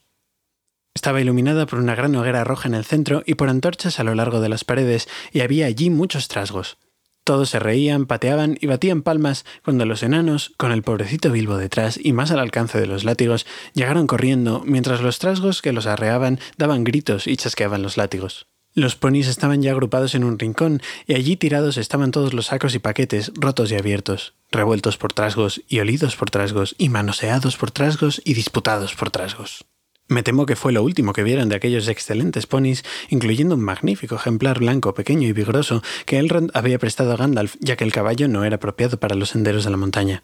[0.94, 4.14] Estaba iluminada por una gran hoguera roja en el centro y por antorchas a lo
[4.14, 6.78] largo de las paredes, y había allí muchos trasgos.
[7.24, 12.00] Todos se reían, pateaban y batían palmas cuando los enanos, con el pobrecito Bilbo detrás
[12.02, 16.40] y más al alcance de los látigos, llegaron corriendo, mientras los trasgos que los arreaban
[16.58, 18.48] daban gritos y chasqueaban los látigos.
[18.74, 22.74] Los ponis estaban ya agrupados en un rincón, y allí tirados estaban todos los sacos
[22.74, 27.72] y paquetes, rotos y abiertos, revueltos por trasgos y olidos por trasgos, y manoseados por
[27.72, 29.66] trasgos y disputados por trasgos.
[30.12, 34.16] Me temo que fue lo último que vieron de aquellos excelentes ponis, incluyendo un magnífico
[34.16, 38.28] ejemplar blanco, pequeño y vigoroso que Elrond había prestado a Gandalf, ya que el caballo
[38.28, 40.22] no era apropiado para los senderos de la montaña.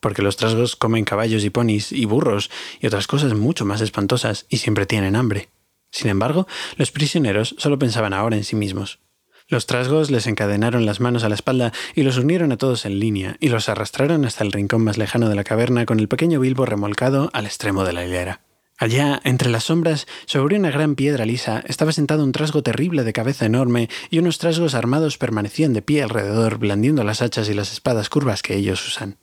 [0.00, 4.46] Porque los trasgos comen caballos y ponis y burros y otras cosas mucho más espantosas
[4.48, 5.48] y siempre tienen hambre.
[5.92, 8.98] Sin embargo, los prisioneros solo pensaban ahora en sí mismos.
[9.46, 12.98] Los trasgos les encadenaron las manos a la espalda y los unieron a todos en
[12.98, 16.40] línea y los arrastraron hasta el rincón más lejano de la caverna con el pequeño
[16.40, 18.49] Bilbo remolcado al extremo de la hilera.
[18.80, 23.12] Allá, entre las sombras, sobre una gran piedra lisa, estaba sentado un trasgo terrible de
[23.12, 27.74] cabeza enorme, y unos trasgos armados permanecían de pie alrededor, blandiendo las hachas y las
[27.74, 29.18] espadas curvas que ellos usan.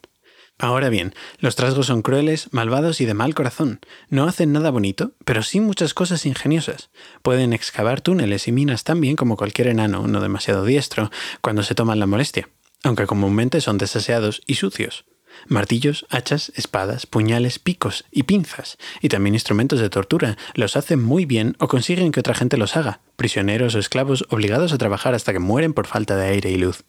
[0.60, 3.80] Ahora bien, los trasgos son crueles, malvados y de mal corazón.
[4.10, 6.92] No hacen nada bonito, pero sí muchas cosas ingeniosas.
[7.24, 11.10] Pueden excavar túneles y minas tan bien como cualquier enano, no demasiado diestro,
[11.42, 12.48] cuando se toman la molestia,
[12.84, 15.06] aunque comúnmente son desaseados y sucios
[15.48, 21.26] martillos, hachas, espadas, puñales, picos y pinzas, y también instrumentos de tortura, los hacen muy
[21.26, 25.34] bien o consiguen que otra gente los haga, prisioneros o esclavos obligados a trabajar hasta
[25.34, 26.84] que mueren por falta de aire y luz.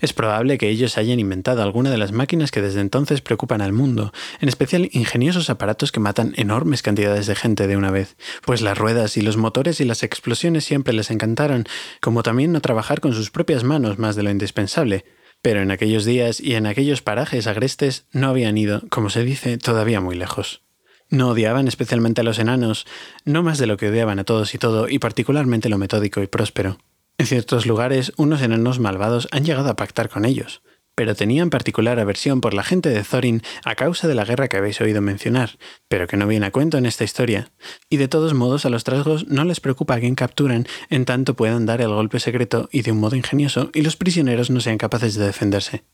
[0.00, 3.72] Es probable que ellos hayan inventado alguna de las máquinas que desde entonces preocupan al
[3.72, 8.60] mundo, en especial ingeniosos aparatos que matan enormes cantidades de gente de una vez, pues
[8.60, 11.66] las ruedas y los motores y las explosiones siempre les encantaron,
[12.00, 15.04] como también no trabajar con sus propias manos más de lo indispensable,
[15.44, 19.58] pero en aquellos días y en aquellos parajes agrestes no habían ido, como se dice,
[19.58, 20.62] todavía muy lejos.
[21.10, 22.86] No odiaban especialmente a los enanos,
[23.26, 26.28] no más de lo que odiaban a todos y todo, y particularmente lo metódico y
[26.28, 26.78] próspero.
[27.18, 30.62] En ciertos lugares, unos enanos malvados han llegado a pactar con ellos,
[30.94, 34.56] pero tenían particular aversión por la gente de Thorin a causa de la guerra que
[34.56, 37.50] habéis oído mencionar, pero que no viene a cuento en esta historia.
[37.88, 41.34] Y de todos modos a los trasgos no les preocupa a quién capturan, en tanto
[41.34, 44.78] puedan dar el golpe secreto y de un modo ingenioso y los prisioneros no sean
[44.78, 45.84] capaces de defenderse.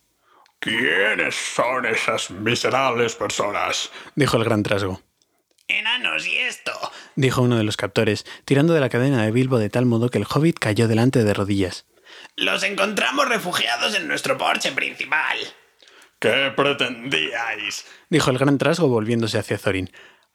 [0.58, 3.90] ¿Quiénes son esas miserables personas?
[4.14, 5.00] dijo el gran trasgo.
[5.68, 6.72] Enanos y esto,
[7.14, 10.18] dijo uno de los captores, tirando de la cadena de Bilbo de tal modo que
[10.18, 11.86] el hobbit cayó delante de rodillas.
[12.36, 15.38] Los encontramos refugiados en nuestro porche principal.
[16.18, 17.86] ¿Qué pretendíais?
[18.08, 19.90] dijo el gran trasgo volviéndose hacia Thorin.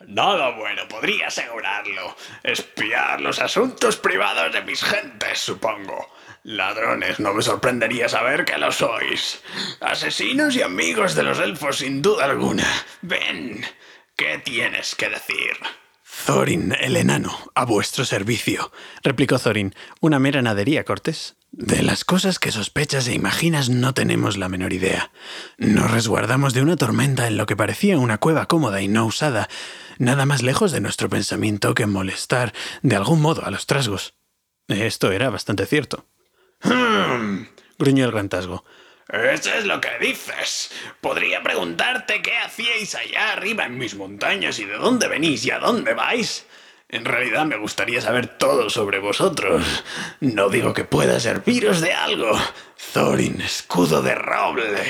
[0.07, 2.15] Nada bueno, podría asegurarlo.
[2.43, 6.13] Espiar los asuntos privados de mis gentes, supongo.
[6.43, 9.41] Ladrones, no me sorprendería saber que lo sois.
[9.79, 12.67] Asesinos y amigos de los elfos, sin duda alguna.
[13.01, 13.65] Ven,
[14.15, 15.57] ¿qué tienes que decir?
[16.23, 18.71] Thorin, el enano, a vuestro servicio,
[19.03, 21.35] replicó Thorin, una mera nadería cortés.
[21.51, 25.11] De las cosas que sospechas e imaginas no tenemos la menor idea.
[25.57, 29.49] Nos resguardamos de una tormenta en lo que parecía una cueva cómoda y no usada,
[29.99, 34.15] nada más lejos de nuestro pensamiento que molestar de algún modo a los trasgos.
[34.67, 36.05] Esto era bastante cierto.
[36.61, 37.45] Hmm,
[37.77, 38.29] gruñó el gran.
[39.09, 40.71] Eso es lo que dices.
[40.99, 45.59] Podría preguntarte qué hacíais allá arriba en mis montañas y de dónde venís y a
[45.59, 46.45] dónde vais.
[46.89, 49.63] En realidad me gustaría saber todo sobre vosotros.
[50.19, 52.31] No digo que pueda serviros de algo.
[52.93, 54.83] Thorin, escudo de roble.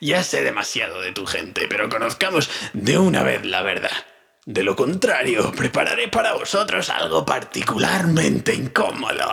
[0.00, 3.92] Ya sé demasiado de tu gente, pero conozcamos de una vez la verdad.
[4.44, 9.30] De lo contrario, prepararé para vosotros algo particularmente incómodo.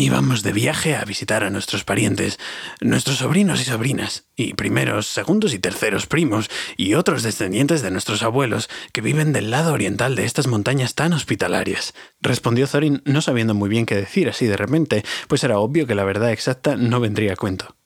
[0.00, 2.38] Íbamos de viaje a visitar a nuestros parientes,
[2.80, 8.22] nuestros sobrinos y sobrinas, y primeros, segundos y terceros primos, y otros descendientes de nuestros
[8.22, 11.94] abuelos, que viven del lado oriental de estas montañas tan hospitalarias.
[12.20, 15.96] Respondió Thorin, no sabiendo muy bien qué decir así de repente, pues era obvio que
[15.96, 17.77] la verdad exacta no vendría a cuento.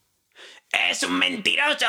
[0.73, 1.87] ¡Es un mentiroso!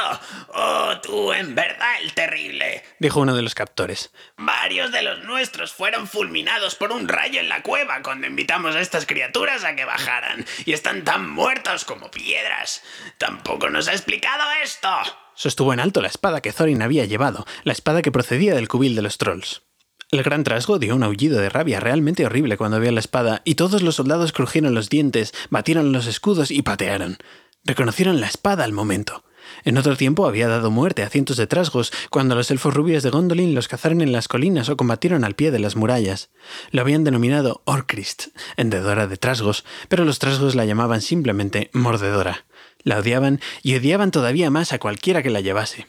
[0.54, 2.84] ¡Oh, tú en verdad el terrible!
[3.00, 4.12] dijo uno de los captores.
[4.38, 8.82] Varios de los nuestros fueron fulminados por un rayo en la cueva cuando invitamos a
[8.82, 12.84] estas criaturas a que bajaran, y están tan muertos como piedras.
[13.18, 14.90] Tampoco nos ha explicado esto.
[15.34, 18.96] Sostuvo en alto la espada que Thorin había llevado, la espada que procedía del cubil
[18.96, 19.64] de los trolls.
[20.12, 23.56] El gran trasgo dio un aullido de rabia realmente horrible cuando vio la espada, y
[23.56, 27.18] todos los soldados crujieron los dientes, batieron los escudos y patearon.
[27.66, 29.24] Reconocieron la espada al momento.
[29.64, 33.10] En otro tiempo había dado muerte a cientos de trasgos cuando los elfos rubios de
[33.10, 36.30] Gondolin los cazaron en las colinas o combatieron al pie de las murallas.
[36.72, 42.46] Lo habían denominado Orcrist, hendedora de trasgos, pero los trasgos la llamaban simplemente Mordedora.
[42.80, 45.88] La odiaban y odiaban todavía más a cualquiera que la llevase.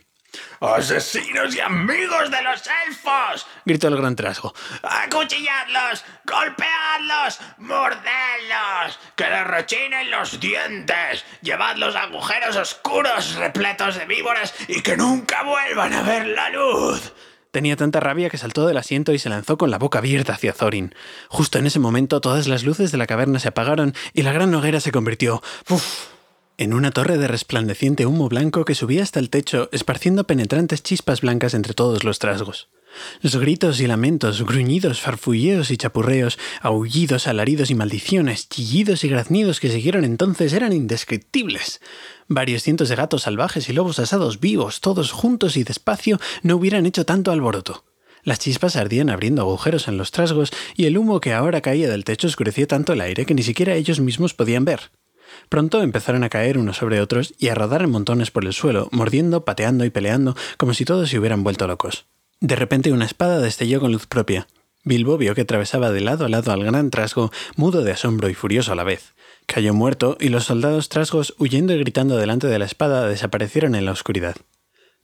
[0.60, 3.46] ¡Asesinos y amigos de los elfos!
[3.64, 4.54] gritó el gran trasgo.
[4.82, 6.04] ¡Acuchilladlos!
[6.24, 7.40] ¡Golpeadlos!
[7.58, 8.98] ¡Mordedlos!
[9.16, 11.24] ¡Que les rechinen los dientes!
[11.42, 17.12] ¡Llevad los agujeros oscuros repletos de víboras y que nunca vuelvan a ver la luz!
[17.54, 20.52] Tenía tanta rabia que saltó del asiento y se lanzó con la boca abierta hacia
[20.52, 20.92] Thorin.
[21.28, 24.52] Justo en ese momento todas las luces de la caverna se apagaron y la gran
[24.56, 26.08] hoguera se convirtió uf,
[26.56, 31.20] en una torre de resplandeciente humo blanco que subía hasta el techo, esparciendo penetrantes chispas
[31.20, 32.68] blancas entre todos los trasgos.
[33.20, 39.58] Los gritos y lamentos, gruñidos, farfulleos y chapurreos, aullidos, alaridos y maldiciones, chillidos y graznidos
[39.58, 41.80] que siguieron entonces eran indescriptibles.
[42.28, 46.86] Varios cientos de gatos salvajes y lobos asados vivos, todos juntos y despacio, no hubieran
[46.86, 47.84] hecho tanto alboroto.
[48.22, 52.04] Las chispas ardían abriendo agujeros en los trasgos y el humo que ahora caía del
[52.04, 54.90] techo oscurecía tanto el aire que ni siquiera ellos mismos podían ver.
[55.48, 58.88] Pronto empezaron a caer unos sobre otros y a rodar en montones por el suelo,
[58.92, 62.06] mordiendo, pateando y peleando, como si todos se hubieran vuelto locos.
[62.40, 64.46] De repente una espada destelló con luz propia.
[64.84, 68.34] Bilbo vio que atravesaba de lado a lado al gran trasgo, mudo de asombro y
[68.34, 69.14] furioso a la vez.
[69.46, 73.86] Cayó muerto y los soldados trasgos, huyendo y gritando delante de la espada, desaparecieron en
[73.86, 74.36] la oscuridad.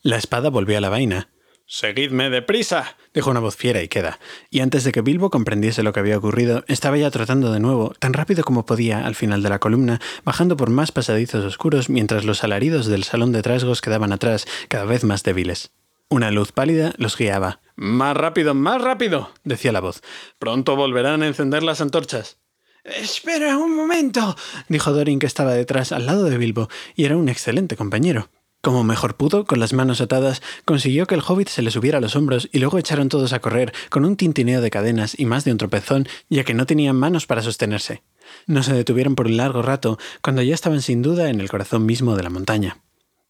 [0.02, 1.28] La espada volvió a la vaina,
[1.72, 4.18] Seguidme deprisa, dijo una voz fiera y queda,
[4.50, 7.94] y antes de que Bilbo comprendiese lo que había ocurrido, estaba ya trotando de nuevo,
[8.00, 12.24] tan rápido como podía, al final de la columna, bajando por más pasadizos oscuros mientras
[12.24, 15.70] los alaridos del salón de trasgos quedaban atrás, cada vez más débiles.
[16.08, 17.60] Una luz pálida los guiaba.
[17.76, 20.02] Más rápido, más rápido, decía la voz.
[20.40, 22.40] Pronto volverán a encender las antorchas.
[22.82, 24.36] Espera un momento,
[24.68, 28.28] dijo Dorin que estaba detrás, al lado de Bilbo, y era un excelente compañero.
[28.62, 32.00] Como mejor pudo, con las manos atadas, consiguió que el hobbit se le subiera a
[32.00, 35.44] los hombros y luego echaron todos a correr, con un tintineo de cadenas y más
[35.44, 38.02] de un tropezón, ya que no tenían manos para sostenerse.
[38.46, 41.86] No se detuvieron por un largo rato, cuando ya estaban sin duda en el corazón
[41.86, 42.78] mismo de la montaña.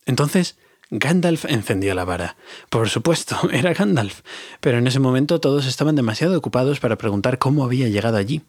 [0.05, 0.57] Entonces,
[0.91, 2.37] Gandalf encendió la vara.
[2.69, 4.23] Por supuesto, era Gandalf,
[4.61, 8.43] pero en ese momento todos estaban demasiado ocupados para preguntar cómo había llegado allí.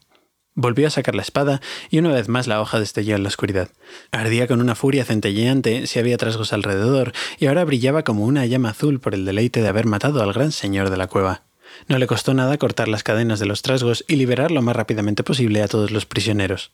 [0.53, 3.69] Volvió a sacar la espada y una vez más la hoja destelló en la oscuridad.
[4.11, 8.69] Ardía con una furia centelleante si había trasgos alrededor y ahora brillaba como una llama
[8.69, 11.43] azul por el deleite de haber matado al gran señor de la cueva.
[11.87, 15.23] No le costó nada cortar las cadenas de los trasgos y liberar lo más rápidamente
[15.23, 16.71] posible a todos los prisioneros.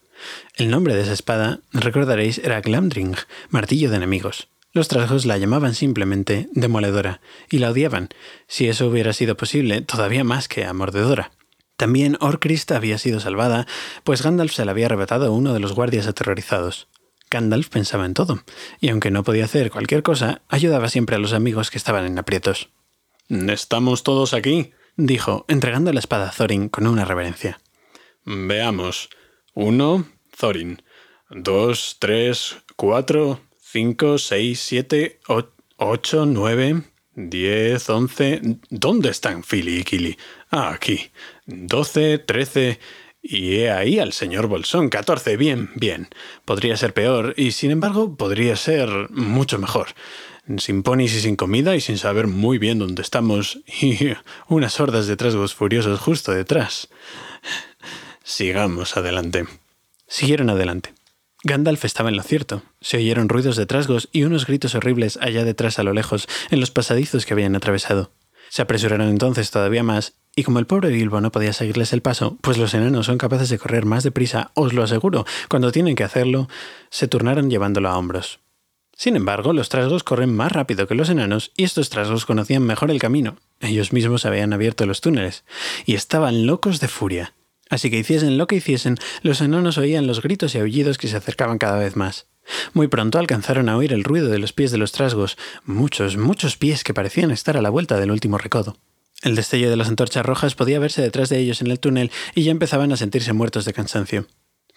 [0.56, 3.16] El nombre de esa espada, recordaréis, era Glamdring,
[3.50, 4.50] martillo de enemigos.
[4.74, 8.10] Los trasgos la llamaban simplemente demoledora y la odiaban,
[8.48, 11.32] si eso hubiera sido posible, todavía más que amordedora.
[11.78, 13.68] También Orcrist había sido salvada,
[14.04, 16.88] pues Gandalf se la había arrebatado a uno de los guardias aterrorizados.
[17.30, 18.44] Gandalf pensaba en todo,
[18.80, 22.18] y aunque no podía hacer cualquier cosa, ayudaba siempre a los amigos que estaban en
[22.18, 22.70] aprietos.
[23.30, 24.72] ¿Estamos todos aquí?
[24.96, 27.60] dijo, entregando la espada a Thorin con una reverencia.
[28.26, 29.10] Veamos.
[29.54, 30.82] Uno, Thorin.
[31.30, 35.20] Dos, tres, cuatro, cinco, seis, siete,
[35.78, 36.84] ocho, nueve,
[37.14, 38.42] diez, once.
[38.70, 40.18] ¿Dónde están Philly y Kili?
[40.50, 41.12] Ah, aquí.
[41.48, 42.80] Doce, trece.
[43.22, 45.36] Y he ahí al señor Bolsón, catorce.
[45.36, 46.08] Bien, bien.
[46.46, 49.88] Podría ser peor, y sin embargo, podría ser mucho mejor.
[50.58, 54.14] Sin ponis y sin comida y sin saber muy bien dónde estamos, y
[54.48, 56.90] unas hordas de trasgos furiosos justo detrás.
[58.24, 59.46] Sigamos adelante.
[60.08, 60.94] Siguieron adelante.
[61.44, 62.64] Gandalf estaba en lo cierto.
[62.82, 66.60] Se oyeron ruidos de trasgos y unos gritos horribles allá detrás a lo lejos, en
[66.60, 68.12] los pasadizos que habían atravesado.
[68.50, 72.38] Se apresuraron entonces todavía más, y como el pobre Bilbo no podía seguirles el paso,
[72.42, 76.04] pues los enanos son capaces de correr más deprisa, os lo aseguro, cuando tienen que
[76.04, 76.48] hacerlo,
[76.92, 78.40] se turnaron llevándolo a hombros.
[78.96, 82.92] Sin embargo, los trasgos corren más rápido que los enanos, y estos trasgos conocían mejor
[82.92, 83.38] el camino.
[83.62, 85.44] Ellos mismos habían abierto los túneles,
[85.88, 87.34] y estaban locos de furia.
[87.72, 91.18] Así que hiciesen lo que hiciesen, los enanos oían los gritos y aullidos que se
[91.18, 92.28] acercaban cada vez más.
[92.74, 95.36] Muy pronto alcanzaron a oír el ruido de los pies de los trasgos,
[95.66, 98.78] muchos, muchos pies que parecían estar a la vuelta del último recodo.
[99.24, 102.44] El destello de las antorchas rojas podía verse detrás de ellos en el túnel y
[102.44, 104.28] ya empezaban a sentirse muertos de cansancio.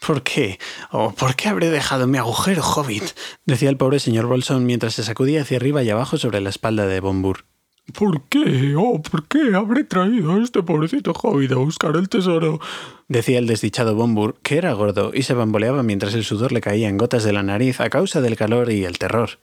[0.04, 0.58] ¿Por qué?
[0.90, 3.04] ¿O por qué habré dejado mi agujero, hobbit?
[3.44, 6.86] decía el pobre señor Bolson mientras se sacudía hacia arriba y abajo sobre la espalda
[6.86, 7.44] de Bombur.
[7.92, 8.74] ¿Por qué?
[8.76, 12.60] Oh, ¿por qué habré traído a este pobrecito hobbit a buscar el tesoro?
[13.08, 16.88] decía el desdichado Bombur, que era gordo y se bamboleaba mientras el sudor le caía
[16.88, 19.40] en gotas de la nariz a causa del calor y el terror.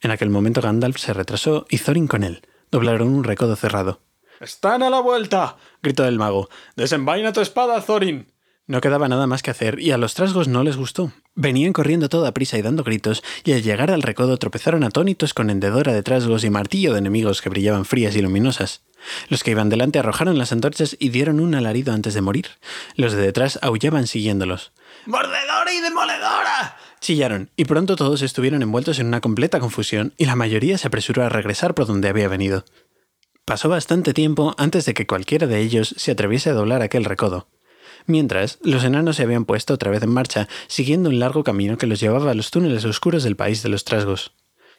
[0.00, 2.42] En aquel momento Gandalf se retrasó y Thorin con él.
[2.70, 4.00] Doblaron un recodo cerrado.
[4.40, 5.56] ¡Están a la vuelta!
[5.82, 6.48] gritó el mago.
[6.76, 8.32] ¡Desenvaina tu espada, Thorin!
[8.66, 11.12] No quedaba nada más que hacer, y a los trasgos no les gustó.
[11.34, 15.50] Venían corriendo toda prisa y dando gritos, y al llegar al recodo tropezaron atónitos con
[15.50, 18.82] hendedora de trasgos y martillo de enemigos que brillaban frías y luminosas.
[19.28, 22.48] Los que iban delante arrojaron las antorchas y dieron un alarido antes de morir.
[22.96, 24.72] Los de detrás aullaban siguiéndolos.
[25.04, 26.76] ¡Mordedora y demoledora!
[27.04, 31.22] Chillaron, y pronto todos estuvieron envueltos en una completa confusión, y la mayoría se apresuró
[31.22, 32.64] a regresar por donde había venido.
[33.44, 37.46] Pasó bastante tiempo antes de que cualquiera de ellos se atreviese a doblar aquel recodo.
[38.06, 41.86] Mientras, los enanos se habían puesto otra vez en marcha, siguiendo un largo camino que
[41.86, 44.32] los llevaba a los túneles oscuros del país de los trasgos.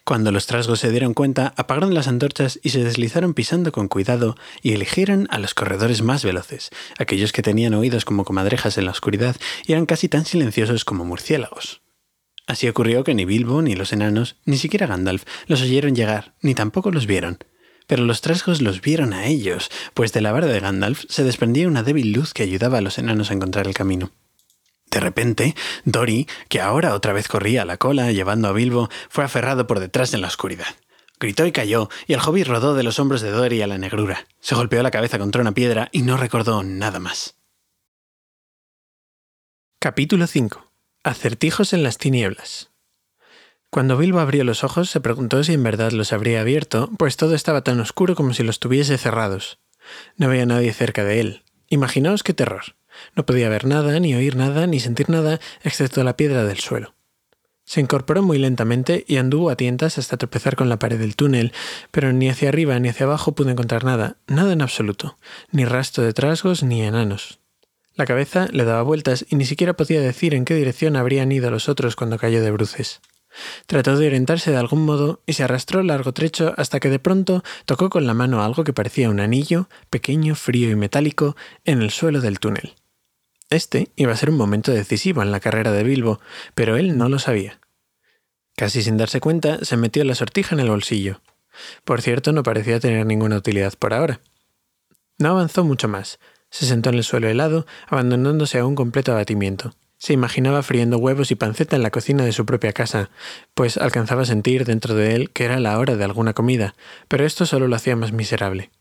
[0.03, 4.35] Cuando los trasgos se dieron cuenta, apagaron las antorchas y se deslizaron pisando con cuidado
[4.63, 8.91] y eligieron a los corredores más veloces, aquellos que tenían oídos como comadrejas en la
[8.91, 9.35] oscuridad
[9.67, 11.84] y eran casi tan silenciosos como murciélagos.
[12.47, 16.53] Así ocurrió que ni Bilbo ni los enanos, ni siquiera Gandalf, los oyeron llegar, ni
[16.53, 17.39] tampoco los vieron.
[17.87, 21.67] Pero los trasgos los vieron a ellos, pues de la vara de Gandalf se desprendía
[21.67, 24.11] una débil luz que ayudaba a los enanos a encontrar el camino.
[24.91, 29.23] De repente, Dory, que ahora otra vez corría a la cola llevando a Bilbo, fue
[29.23, 30.67] aferrado por detrás en la oscuridad.
[31.19, 34.27] Gritó y cayó, y el hobbit rodó de los hombros de Dory a la negrura.
[34.39, 37.35] Se golpeó la cabeza contra una piedra y no recordó nada más.
[39.79, 40.64] Capítulo 5.
[41.05, 42.71] Acertijos en las tinieblas.
[43.69, 47.35] Cuando Bilbo abrió los ojos se preguntó si en verdad los habría abierto, pues todo
[47.35, 49.59] estaba tan oscuro como si los tuviese cerrados.
[50.17, 51.43] No había nadie cerca de él.
[51.69, 52.75] Imaginaos qué terror.
[53.15, 56.95] No podía ver nada, ni oír nada, ni sentir nada, excepto la piedra del suelo.
[57.65, 61.53] Se incorporó muy lentamente y anduvo a tientas hasta tropezar con la pared del túnel,
[61.91, 65.19] pero ni hacia arriba ni hacia abajo pudo encontrar nada, nada en absoluto,
[65.51, 67.44] ni rastro de trasgos ni enanos.
[67.95, 71.49] La cabeza le daba vueltas y ni siquiera podía decir en qué dirección habrían ido
[71.49, 73.01] los otros cuando cayó de bruces.
[73.67, 77.43] Trató de orientarse de algún modo y se arrastró largo trecho hasta que de pronto
[77.65, 81.91] tocó con la mano algo que parecía un anillo, pequeño, frío y metálico, en el
[81.91, 82.75] suelo del túnel.
[83.49, 86.19] Este iba a ser un momento decisivo en la carrera de Bilbo,
[86.53, 87.59] pero él no lo sabía.
[88.55, 91.21] Casi sin darse cuenta, se metió la sortija en el bolsillo.
[91.83, 94.21] Por cierto, no parecía tener ninguna utilidad por ahora.
[95.17, 96.19] No avanzó mucho más.
[96.57, 99.73] Se sentó en el suelo helado, abandonándose a un completo abatimiento.
[99.97, 103.09] Se imaginaba friendo huevos y panceta en la cocina de su propia casa,
[103.53, 106.73] pues alcanzaba a sentir dentro de él que era la hora de alguna comida,
[107.09, 108.71] pero esto solo lo hacía más miserable.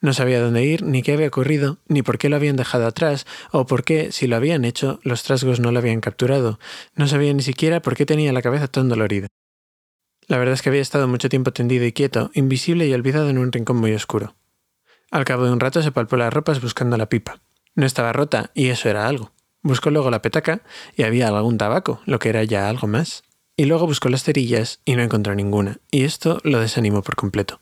[0.00, 3.26] No sabía dónde ir, ni qué había ocurrido, ni por qué lo habían dejado atrás,
[3.50, 6.60] o por qué, si lo habían hecho, los trasgos no lo habían capturado.
[6.94, 9.26] No sabía ni siquiera por qué tenía la cabeza tan dolorida.
[10.28, 13.38] La verdad es que había estado mucho tiempo tendido y quieto, invisible y olvidado en
[13.38, 14.36] un rincón muy oscuro.
[15.10, 17.40] Al cabo de un rato se palpó las ropas buscando la pipa.
[17.74, 19.32] No estaba rota, y eso era algo.
[19.62, 20.62] Buscó luego la petaca
[20.96, 23.24] y había algún tabaco, lo que era ya algo más.
[23.56, 27.60] Y luego buscó las cerillas y no encontró ninguna, y esto lo desanimó por completo.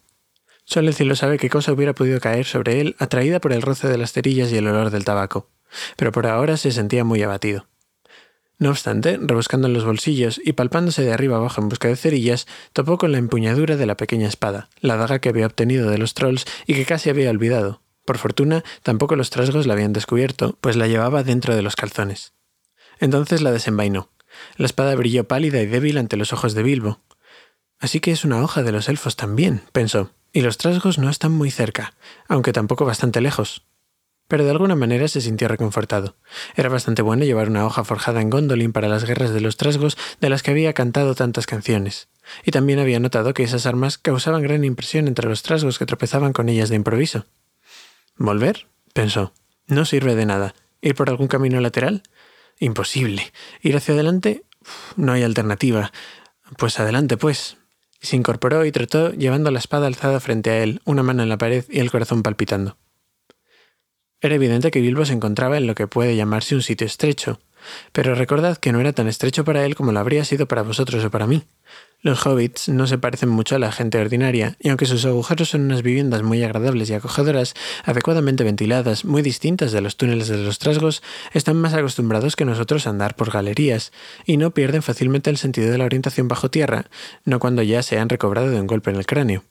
[0.65, 3.89] Solo el cielo sabe qué cosa hubiera podido caer sobre él atraída por el roce
[3.89, 5.49] de las cerillas y el olor del tabaco,
[5.97, 7.67] pero por ahora se sentía muy abatido.
[8.59, 12.47] No obstante, rebuscando en los bolsillos y palpándose de arriba abajo en busca de cerillas,
[12.73, 16.15] topó con la empuñadura de la pequeña espada, la daga que había obtenido de los
[16.15, 20.77] trolls y que casi había olvidado, por fortuna, tampoco los trasgos la habían descubierto, pues
[20.77, 22.33] la llevaba dentro de los calzones.
[23.01, 24.09] Entonces la desenvainó.
[24.57, 27.01] La espada brilló pálida y débil ante los ojos de Bilbo.
[27.79, 31.33] Así que es una hoja de los elfos también, pensó, y los trasgos no están
[31.33, 31.93] muy cerca,
[32.29, 33.68] aunque tampoco bastante lejos.
[34.29, 36.17] Pero de alguna manera se sintió reconfortado.
[36.55, 39.97] Era bastante bueno llevar una hoja forjada en Gondolin para las guerras de los trasgos
[40.21, 42.09] de las que había cantado tantas canciones.
[42.45, 46.35] Y también había notado que esas armas causaban gran impresión entre los trasgos que tropezaban
[46.35, 47.25] con ellas de improviso.
[48.17, 48.67] ¿Volver?
[48.93, 49.33] pensó.
[49.67, 50.55] No sirve de nada.
[50.83, 52.03] ¿Ir por algún camino lateral?
[52.59, 53.33] Imposible.
[53.63, 54.45] ¿Ir hacia adelante?
[54.97, 55.93] no hay alternativa.
[56.57, 57.57] Pues adelante, pues.
[58.01, 61.39] Se incorporó y trotó llevando la espada alzada frente a él, una mano en la
[61.39, 62.77] pared y el corazón palpitando.
[64.21, 67.39] Era evidente que Bilbo se encontraba en lo que puede llamarse un sitio estrecho,
[67.93, 71.05] pero recordad que no era tan estrecho para él como lo habría sido para vosotros
[71.05, 71.45] o para mí.
[72.01, 75.63] Los hobbits no se parecen mucho a la gente ordinaria, y aunque sus agujeros son
[75.63, 77.55] unas viviendas muy agradables y acogedoras,
[77.85, 81.03] adecuadamente ventiladas, muy distintas de los túneles de los trasgos,
[81.33, 83.93] están más acostumbrados que nosotros a andar por galerías,
[84.27, 86.87] y no pierden fácilmente el sentido de la orientación bajo tierra,
[87.25, 89.45] no cuando ya se han recobrado de un golpe en el cráneo.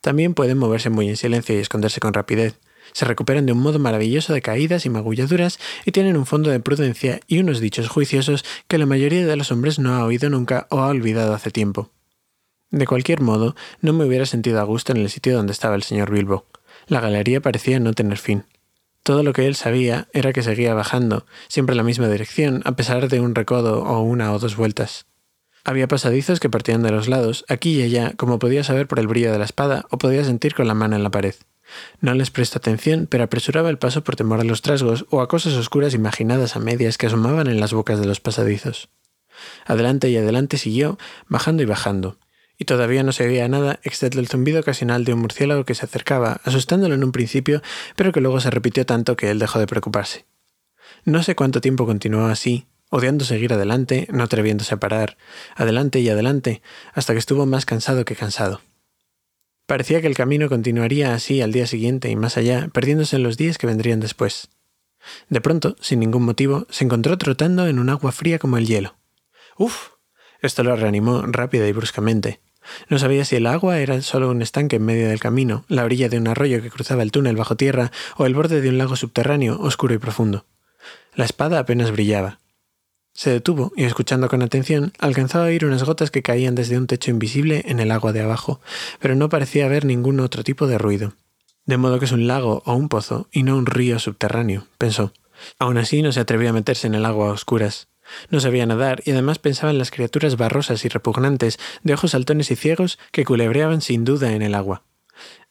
[0.00, 2.58] También pueden moverse muy en silencio y esconderse con rapidez,
[2.92, 6.60] se recuperan de un modo maravilloso de caídas y magulladuras y tienen un fondo de
[6.60, 10.66] prudencia y unos dichos juiciosos que la mayoría de los hombres no ha oído nunca
[10.70, 11.90] o ha olvidado hace tiempo.
[12.70, 15.82] De cualquier modo, no me hubiera sentido a gusto en el sitio donde estaba el
[15.82, 16.46] señor Bilbo.
[16.86, 18.44] La galería parecía no tener fin.
[19.02, 22.72] Todo lo que él sabía era que seguía bajando, siempre en la misma dirección, a
[22.72, 25.06] pesar de un recodo o una o dos vueltas.
[25.64, 29.06] Había pasadizos que partían de los lados, aquí y allá, como podía saber por el
[29.06, 31.34] brillo de la espada o podía sentir con la mano en la pared.
[32.00, 35.28] No les prestó atención, pero apresuraba el paso por temor a los trasgos o a
[35.28, 38.88] cosas oscuras imaginadas a medias que asomaban en las bocas de los pasadizos.
[39.66, 40.98] Adelante y adelante siguió,
[41.28, 42.18] bajando y bajando,
[42.58, 45.84] y todavía no se veía nada excepto el zumbido ocasional de un murciélago que se
[45.84, 47.62] acercaba, asustándolo en un principio,
[47.96, 50.26] pero que luego se repitió tanto que él dejó de preocuparse.
[51.04, 55.16] No sé cuánto tiempo continuó así, odiando seguir adelante, no atreviéndose a parar,
[55.56, 56.62] adelante y adelante,
[56.92, 58.60] hasta que estuvo más cansado que cansado.
[59.72, 63.38] Parecía que el camino continuaría así al día siguiente y más allá, perdiéndose en los
[63.38, 64.50] días que vendrían después.
[65.30, 68.96] De pronto, sin ningún motivo, se encontró trotando en un agua fría como el hielo.
[69.56, 69.92] ¡Uf!
[70.42, 72.42] Esto lo reanimó rápida y bruscamente.
[72.90, 76.10] No sabía si el agua era solo un estanque en medio del camino, la orilla
[76.10, 78.96] de un arroyo que cruzaba el túnel bajo tierra o el borde de un lago
[78.96, 80.44] subterráneo oscuro y profundo.
[81.14, 82.41] La espada apenas brillaba.
[83.14, 86.86] Se detuvo y, escuchando con atención, alcanzó a oír unas gotas que caían desde un
[86.86, 88.60] techo invisible en el agua de abajo,
[89.00, 91.14] pero no parecía haber ningún otro tipo de ruido.
[91.66, 95.12] De modo que es un lago o un pozo y no un río subterráneo, pensó.
[95.58, 97.88] Aún así no se atrevió a meterse en el agua a oscuras.
[98.30, 102.50] No sabía nadar y además pensaba en las criaturas barrosas y repugnantes, de ojos saltones
[102.50, 104.82] y ciegos, que culebreaban sin duda en el agua.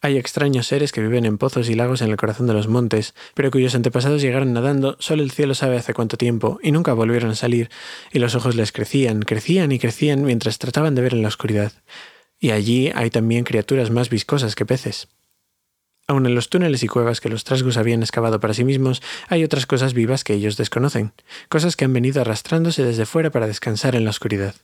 [0.01, 3.13] Hay extraños seres que viven en pozos y lagos en el corazón de los montes,
[3.35, 7.29] pero cuyos antepasados llegaron nadando solo el cielo sabe hace cuánto tiempo y nunca volvieron
[7.29, 7.69] a salir,
[8.11, 11.71] y los ojos les crecían, crecían y crecían mientras trataban de ver en la oscuridad.
[12.39, 15.07] Y allí hay también criaturas más viscosas que peces.
[16.07, 19.43] Aun en los túneles y cuevas que los trasgos habían excavado para sí mismos, hay
[19.43, 21.13] otras cosas vivas que ellos desconocen,
[21.47, 24.55] cosas que han venido arrastrándose desde fuera para descansar en la oscuridad.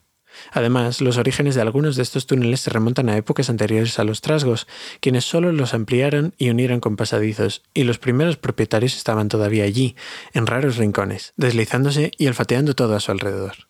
[0.52, 4.22] Además, los orígenes de algunos de estos túneles se remontan a épocas anteriores a los
[4.22, 4.68] trasgos,
[5.00, 9.96] quienes solo los ampliaron y unieron con pasadizos, y los primeros propietarios estaban todavía allí,
[10.34, 13.68] en raros rincones, deslizándose y olfateando todo a su alrededor.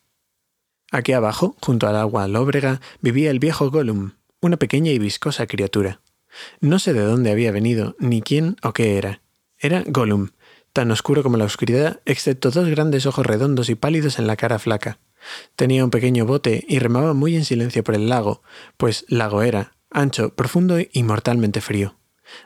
[0.91, 5.99] Aquí abajo, junto al agua lóbrega, vivía el viejo Gollum, una pequeña y viscosa criatura.
[6.61, 9.21] No sé de dónde había venido, ni quién o qué era.
[9.59, 10.29] Era Gollum,
[10.71, 14.59] tan oscuro como la oscuridad, excepto dos grandes ojos redondos y pálidos en la cara
[14.59, 14.99] flaca.
[15.55, 18.41] Tenía un pequeño bote y remaba muy en silencio por el lago,
[18.77, 21.95] pues lago era, ancho, profundo y mortalmente frío.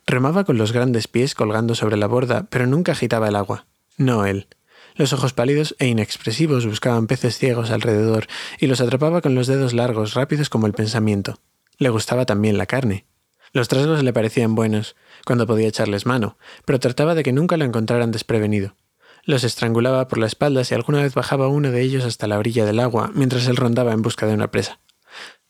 [0.06, 3.66] Remaba con los grandes pies colgando sobre la borda, pero nunca agitaba el agua.
[3.98, 4.48] No él.
[4.96, 8.28] Los ojos pálidos e inexpresivos buscaban peces ciegos alrededor
[8.60, 11.40] y los atrapaba con los dedos largos, rápidos como el pensamiento.
[11.78, 13.06] Le gustaba también la carne.
[13.54, 17.66] Los trasgos le parecían buenos, cuando podía echarles mano, pero trataba de que nunca lo
[17.66, 18.76] encontraran desprevenido.
[19.24, 22.66] Los estrangulaba por la espalda y alguna vez bajaba uno de ellos hasta la orilla
[22.66, 24.80] del agua mientras él rondaba en busca de una presa.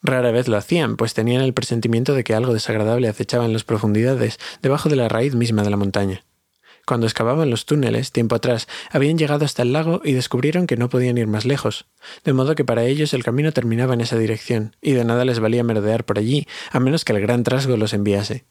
[0.01, 3.63] Rara vez lo hacían, pues tenían el presentimiento de que algo desagradable acechaba en las
[3.63, 6.23] profundidades, debajo de la raíz misma de la montaña.
[6.85, 10.89] Cuando excavaban los túneles, tiempo atrás, habían llegado hasta el lago y descubrieron que no
[10.89, 11.85] podían ir más lejos,
[12.23, 15.39] de modo que para ellos el camino terminaba en esa dirección, y de nada les
[15.39, 18.45] valía merodear por allí, a menos que el gran trasgo los enviase.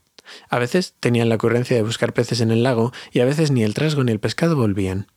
[0.48, 3.62] A veces tenían la ocurrencia de buscar peces en el lago y a veces ni
[3.62, 5.08] el trasgo ni el pescado volvían.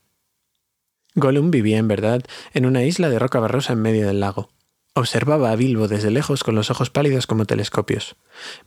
[1.16, 4.50] Gollum vivía en verdad en una isla de roca barrosa en medio del lago.
[4.96, 8.16] Observaba a Bilbo desde lejos con los ojos pálidos como telescopios.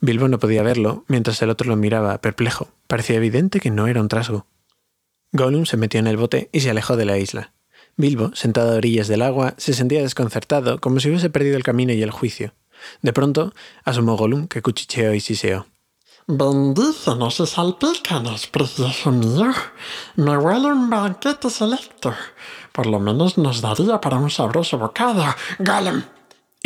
[0.01, 2.69] Bilbo no podía verlo, mientras el otro lo miraba, perplejo.
[2.87, 4.47] Parecía evidente que no era un trasgo.
[5.33, 7.53] Gollum se metió en el bote y se alejó de la isla.
[7.97, 11.93] Bilbo, sentado a orillas del agua, se sentía desconcertado, como si hubiese perdido el camino
[11.93, 12.53] y el juicio.
[13.03, 13.53] De pronto,
[13.85, 15.67] asomó Gollum, que cuchicheó y siseó.
[16.29, 19.53] Bendícenos y salpícanos, precioso mío.
[20.17, 22.13] Me huele un banquete selecto.
[22.73, 25.25] Por lo menos nos daría para un sabroso bocado.
[25.59, 26.03] Gollum.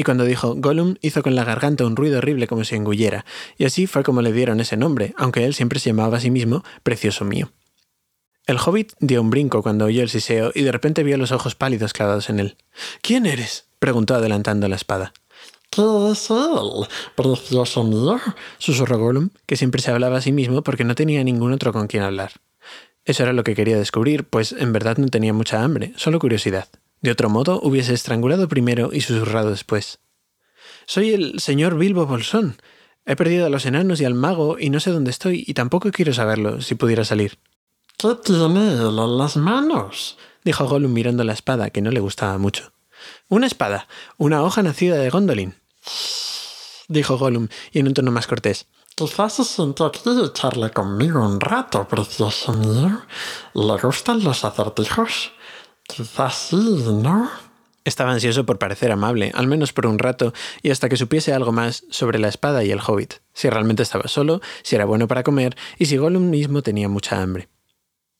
[0.01, 3.27] Y cuando dijo Gollum, hizo con la garganta un ruido horrible como si engulliera,
[3.59, 6.31] y así fue como le dieron ese nombre, aunque él siempre se llamaba a sí
[6.31, 7.53] mismo Precioso mío.
[8.47, 11.55] El hobbit dio un brinco cuando oyó el siseo y de repente vio los ojos
[11.55, 12.57] pálidos clavados en él.
[13.03, 13.67] ¿Quién eres?
[13.79, 15.13] preguntó adelantando la espada.
[15.69, 18.19] ¿Qué es él, precioso mío?
[18.57, 21.89] susurró Gollum, que siempre se hablaba a sí mismo porque no tenía ningún otro con
[21.89, 22.33] quien hablar.
[23.05, 26.71] Eso era lo que quería descubrir, pues en verdad no tenía mucha hambre, solo curiosidad.
[27.01, 30.01] De otro modo, hubiese estrangulado primero y susurrado después.
[30.87, 32.61] Soy el señor Bilbo Bolsón.
[33.07, 35.91] He perdido a los enanos y al mago y no sé dónde estoy y tampoco
[35.91, 37.39] quiero saberlo si pudiera salir.
[37.97, 40.19] ¿Qué tiene él en las manos?
[40.45, 42.73] dijo Gollum mirando la espada, que no le gustaba mucho.
[43.29, 43.89] Una espada,
[44.19, 45.55] una hoja nacida de Gondolin,
[46.89, 48.67] dijo Gollum, y en un tono más cortés.
[48.95, 53.03] Quizás se siente aquí y conmigo un rato, precioso mío.
[53.55, 55.33] ¿Le gustan los acertijos?
[56.93, 57.31] ¿No?
[57.85, 61.51] Estaba ansioso por parecer amable, al menos por un rato, y hasta que supiese algo
[61.51, 65.23] más sobre la espada y el hobbit, si realmente estaba solo, si era bueno para
[65.23, 67.49] comer y si Gollum mismo tenía mucha hambre.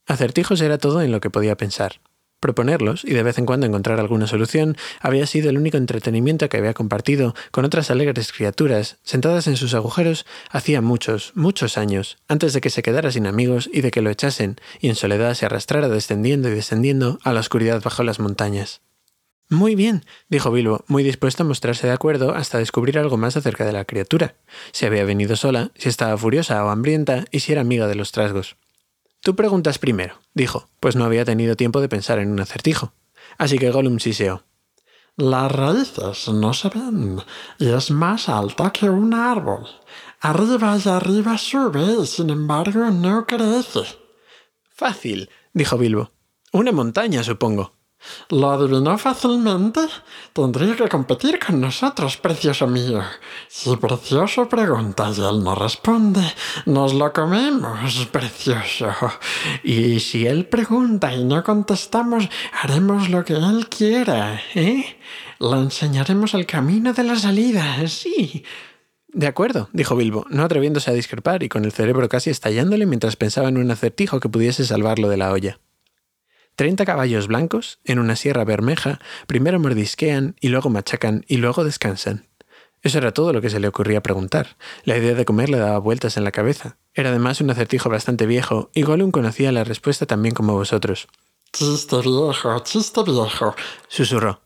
[0.07, 2.01] Acertijos era todo en lo que podía pensar.
[2.41, 6.57] Proponerlos y de vez en cuando encontrar alguna solución había sido el único entretenimiento que
[6.57, 12.55] había compartido con otras alegres criaturas sentadas en sus agujeros hacía muchos, muchos años, antes
[12.55, 15.45] de que se quedara sin amigos y de que lo echasen y en soledad se
[15.45, 18.81] arrastrara descendiendo y descendiendo a la oscuridad bajo las montañas.
[19.51, 23.67] Muy bien, dijo Bilbo, muy dispuesto a mostrarse de acuerdo hasta descubrir algo más acerca
[23.67, 24.37] de la criatura,
[24.71, 28.13] si había venido sola, si estaba furiosa o hambrienta y si era amiga de los
[28.13, 28.57] trasgos.
[29.23, 32.95] Tú preguntas primero, dijo, pues no había tenido tiempo de pensar en un acertijo.
[33.37, 34.45] Así que Gollum siseó.
[35.17, 37.21] Las raíces no se ven
[37.59, 39.67] y es más alta que un árbol.
[40.21, 43.81] Arriba y arriba sube y sin embargo no crece.
[44.71, 46.13] Fácil, dijo Bilbo.
[46.53, 47.80] Una montaña, supongo.
[48.31, 49.81] ¿Lo adivinó fácilmente?
[50.33, 53.03] Tendría que competir con nosotros, precioso mío.
[53.49, 56.23] Si precioso pregunta y él no responde,
[56.67, 58.91] nos lo comemos, precioso.
[59.63, 62.29] Y si él pregunta y no contestamos,
[62.63, 64.99] haremos lo que él quiera, ¿eh?
[65.39, 68.45] Le enseñaremos el camino de la salida, sí.
[69.09, 73.17] De acuerdo, dijo Bilbo, no atreviéndose a discrepar y con el cerebro casi estallándole mientras
[73.17, 75.59] pensaba en un acertijo que pudiese salvarlo de la olla.
[76.61, 82.27] Treinta caballos blancos, en una sierra bermeja, primero mordisquean y luego machacan y luego descansan.
[82.83, 84.59] Eso era todo lo que se le ocurría preguntar.
[84.85, 86.77] La idea de comer le daba vueltas en la cabeza.
[86.93, 91.09] Era además un acertijo bastante viejo, y Gollum conocía la respuesta también como vosotros.
[91.51, 93.55] Chiste viejo, chiste viejo,
[93.89, 94.43] susurró.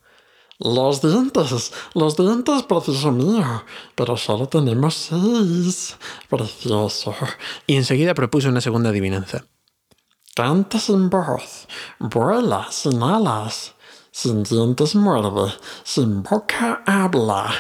[0.61, 3.65] Los dientes, los dientes, precioso mío.
[3.97, 5.97] Pero solo tenemos seis.
[6.31, 7.13] Precioso.
[7.67, 9.47] Y enseguida propuso una segunda adivinanza.
[10.37, 11.69] Canta sin voz,
[12.01, 13.77] vuela sin alas,
[14.11, 15.53] sin dientes muerde,
[15.85, 17.55] sin boca habla.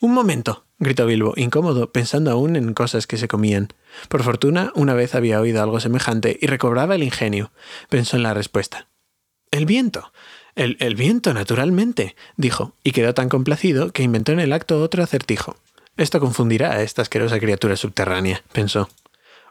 [0.00, 3.68] Un momento, gritó Bilbo, incómodo, pensando aún en cosas que se comían.
[4.08, 7.52] Por fortuna, una vez había oído algo semejante y recobraba el ingenio.
[7.88, 8.88] Pensó en la respuesta.
[9.52, 10.12] El viento.
[10.56, 15.04] El, el viento, naturalmente, dijo, y quedó tan complacido que inventó en el acto otro
[15.04, 15.54] acertijo.
[15.96, 18.88] Esto confundirá a esta asquerosa criatura subterránea, pensó.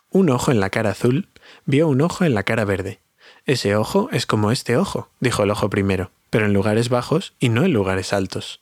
[0.10, 1.30] Un ojo en la cara azul
[1.66, 3.00] vio un ojo en la cara verde.
[3.46, 7.50] Ese ojo es como este ojo, dijo el ojo primero, pero en lugares bajos y
[7.50, 8.62] no en lugares altos.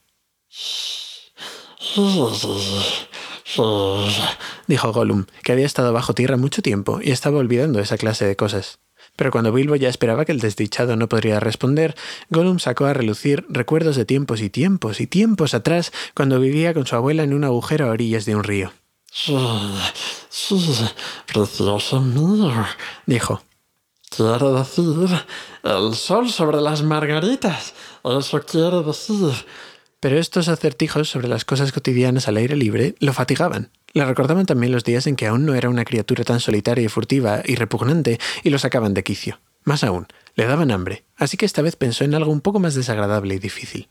[4.67, 8.35] dijo Gollum, que había estado bajo tierra mucho tiempo y estaba olvidando esa clase de
[8.35, 8.79] cosas.
[9.15, 11.95] Pero cuando Bilbo ya esperaba que el desdichado no podría responder,
[12.29, 16.85] Gollum sacó a relucir recuerdos de tiempos y tiempos y tiempos atrás cuando vivía con
[16.85, 18.71] su abuela en un agujero a orillas de un río.
[19.11, 19.35] Sí,
[20.29, 20.85] sí,
[21.25, 22.65] precioso mío,
[23.05, 23.41] dijo.
[24.09, 25.09] Quiere decir
[25.63, 27.73] el sol sobre las margaritas.
[28.03, 29.45] Eso quiere decir.
[29.99, 33.71] Pero estos acertijos sobre las cosas cotidianas al aire libre lo fatigaban.
[33.93, 36.89] Le recordaban también los días en que aún no era una criatura tan solitaria y
[36.89, 39.39] furtiva y repugnante y lo sacaban de quicio.
[39.63, 42.75] Más aún, le daban hambre, así que esta vez pensó en algo un poco más
[42.75, 43.89] desagradable y difícil.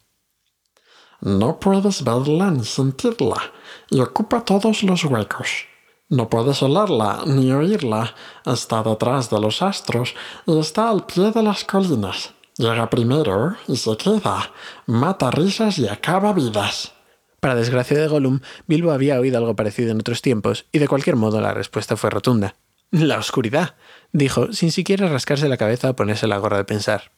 [1.21, 3.53] No puedes verla ni sentirla,
[3.91, 5.67] y ocupa todos los huecos.
[6.09, 8.15] No puedes olerla ni oírla,
[8.47, 10.15] está detrás de los astros
[10.47, 12.33] y está al pie de las colinas.
[12.57, 14.53] Llega primero y se queda,
[14.87, 16.93] mata risas y acaba vidas.
[17.41, 21.17] Para desgracia de Gollum, Bilbo había oído algo parecido en otros tiempos, y de cualquier
[21.17, 22.57] modo la respuesta fue rotunda.
[22.91, 23.77] La oscuridad,
[24.13, 27.13] dijo, sin siquiera rascarse la cabeza o ponerse la gorra de pensar.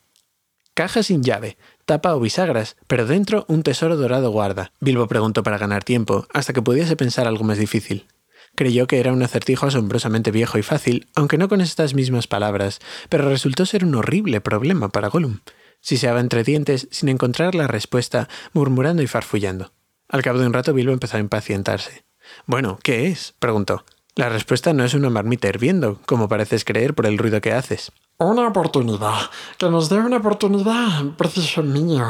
[0.81, 4.73] Caja sin llave, tapa o bisagras, pero dentro un tesoro dorado guarda.
[4.81, 8.07] Bilbo preguntó para ganar tiempo, hasta que pudiese pensar algo más difícil.
[8.55, 12.79] Creyó que era un acertijo asombrosamente viejo y fácil, aunque no con estas mismas palabras,
[13.11, 15.41] pero resultó ser un horrible problema para Gollum.
[15.83, 19.75] Siseaba entre dientes sin encontrar la respuesta, murmurando y farfullando.
[20.09, 22.07] Al cabo de un rato Bilbo empezó a impacientarse.
[22.47, 23.35] Bueno, ¿qué es?
[23.39, 23.85] preguntó.
[24.15, 27.93] La respuesta no es una marmita hirviendo, como pareces creer por el ruido que haces.
[28.21, 29.31] Una oportunidad.
[29.57, 32.05] Que nos dé una oportunidad, precioso mío.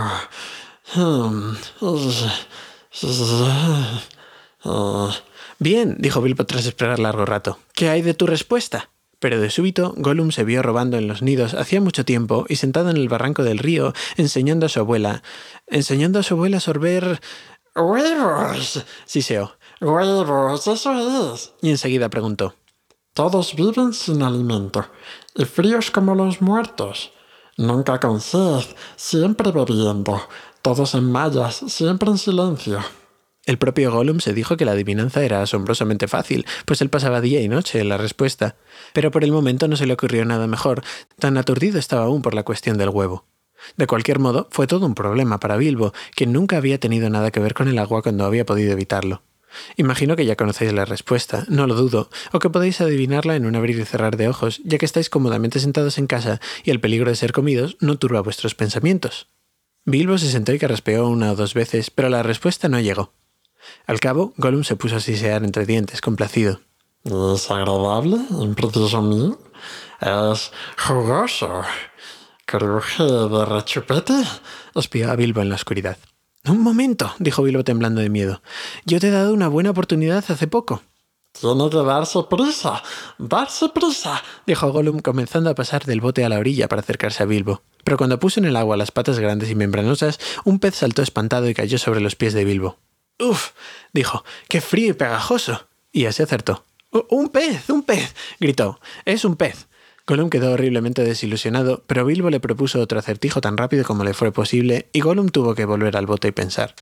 [0.93, 1.55] Hmm.
[5.61, 7.61] Bien, dijo Bilbo tras esperar largo rato.
[7.75, 8.91] ¿Qué hay de tu respuesta?
[9.21, 12.91] Pero de súbito, Gollum se vio robando en los nidos hacía mucho tiempo y sentado
[12.91, 15.23] en el barranco del río, enseñando a su abuela.
[15.69, 17.21] Enseñando a su abuela a sorber.
[17.77, 18.85] ¡Huevos!
[19.05, 19.53] Siseó.
[19.81, 20.67] ¡Huevos!
[20.67, 21.53] Eso es.
[21.63, 22.57] Y enseguida preguntó.
[23.21, 24.87] Todos viven sin alimento
[25.37, 27.13] y fríos como los muertos.
[27.59, 28.65] Nunca con sed,
[28.97, 30.23] siempre bebiendo.
[30.63, 32.79] Todos en mallas, siempre en silencio.
[33.45, 37.43] El propio Gollum se dijo que la adivinanza era asombrosamente fácil, pues él pasaba día
[37.43, 38.57] y noche en la respuesta.
[38.95, 40.83] Pero por el momento no se le ocurrió nada mejor,
[41.19, 43.27] tan aturdido estaba aún por la cuestión del huevo.
[43.77, 47.41] De cualquier modo, fue todo un problema para Bilbo, que nunca había tenido nada que
[47.41, 49.21] ver con el agua cuando había podido evitarlo.
[49.77, 53.57] Imagino que ya conocéis la respuesta, no lo dudo, o que podéis adivinarla en un
[53.57, 57.11] abrir y cerrar de ojos, ya que estáis cómodamente sentados en casa y el peligro
[57.11, 59.29] de ser comidos no turba vuestros pensamientos.
[59.85, 63.13] Bilbo se sentó y carraspeó una o dos veces, pero la respuesta no llegó.
[63.87, 66.61] Al cabo, Gollum se puso a sisear entre dientes, complacido.
[67.05, 68.19] Es agradable,
[68.55, 69.39] precioso mío.
[70.01, 71.63] Es jugoso.
[72.45, 74.23] Cruje de rechupete.
[74.75, 75.97] Espió a Bilbo en la oscuridad.
[76.47, 78.43] Un momento, dijo Bilbo temblando de miedo.
[78.87, 80.83] Yo te he dado una buena oportunidad hace poco.
[81.33, 82.83] Tiene que darse prisa.
[83.19, 84.23] Darse prisa.
[84.47, 87.63] dijo Gollum comenzando a pasar del bote a la orilla para acercarse a Bilbo.
[87.85, 91.49] Pero cuando puso en el agua las patas grandes y membranosas, un pez saltó espantado
[91.49, 92.79] y cayó sobre los pies de Bilbo.
[93.19, 93.51] Uf,
[93.93, 95.69] dijo, qué frío y pegajoso.
[95.93, 96.65] Y así acertó.
[97.11, 97.69] ¡Un pez!
[97.71, 98.15] ¡Un pez!
[98.41, 98.81] gritó.
[99.05, 99.69] Es un pez.
[100.07, 104.33] Gollum quedó horriblemente desilusionado, pero Bilbo le propuso otro acertijo tan rápido como le fue
[104.33, 106.75] posible, y Gollum tuvo que volver al bote y pensar.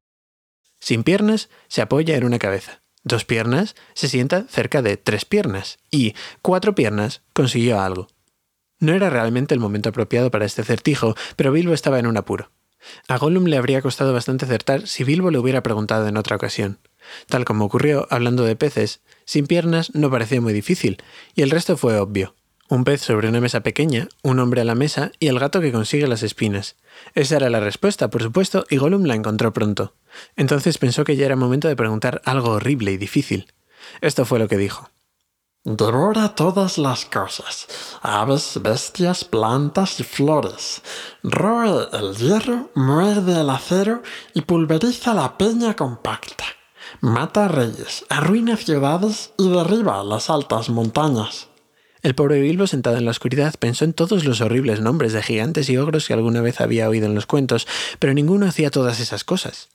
[0.80, 2.82] Sin piernas, se apoya en una cabeza.
[3.04, 5.78] Dos piernas, se sienta cerca de tres piernas.
[5.90, 8.08] Y cuatro piernas, consiguió algo.
[8.80, 12.50] No era realmente el momento apropiado para este acertijo, pero Bilbo estaba en un apuro.
[13.08, 16.78] A Gollum le habría costado bastante acertar si Bilbo le hubiera preguntado en otra ocasión.
[17.26, 21.02] Tal como ocurrió hablando de peces, sin piernas no parecía muy difícil,
[21.34, 22.34] y el resto fue obvio.
[22.70, 25.72] Un pez sobre una mesa pequeña, un hombre a la mesa y el gato que
[25.72, 26.76] consigue las espinas.
[27.14, 29.94] Esa era la respuesta, por supuesto, y Gollum la encontró pronto.
[30.36, 33.50] Entonces pensó que ya era momento de preguntar algo horrible y difícil.
[34.02, 34.90] Esto fue lo que dijo.
[35.64, 37.68] Devora todas las cosas,
[38.02, 40.82] aves, bestias, plantas y flores.
[41.22, 44.02] Roe el hierro, muerde el acero
[44.34, 46.44] y pulveriza la peña compacta.
[47.00, 51.48] Mata reyes, arruina ciudades y derriba las altas montañas.
[52.02, 55.68] El pobre Bilbo, sentado en la oscuridad, pensó en todos los horribles nombres de gigantes
[55.68, 57.66] y ogros que alguna vez había oído en los cuentos,
[57.98, 59.68] pero ninguno hacía todas esas cosas.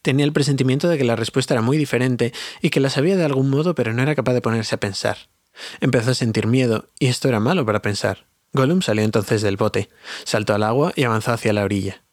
[0.00, 3.24] Tenía el presentimiento de que la respuesta era muy diferente y que la sabía de
[3.24, 5.16] algún modo, pero no era capaz de ponerse a pensar.
[5.80, 8.26] Empezó a sentir miedo, y esto era malo para pensar.
[8.52, 9.90] Gollum salió entonces del bote,
[10.24, 12.04] saltó al agua y avanzó hacia la orilla.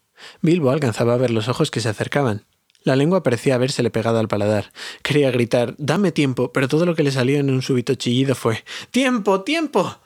[0.42, 2.44] Bilbo alcanzaba a ver los ojos que se acercaban.
[2.84, 4.70] La lengua parecía habérsele pegado al paladar.
[5.02, 8.62] Quería gritar Dame tiempo, pero todo lo que le salió en un súbito chillido fue
[8.90, 9.42] ¡Tiempo!
[9.42, 9.98] ¡Tiempo!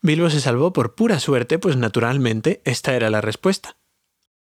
[0.00, 3.76] Bilbo se salvó por pura suerte, pues naturalmente esta era la respuesta.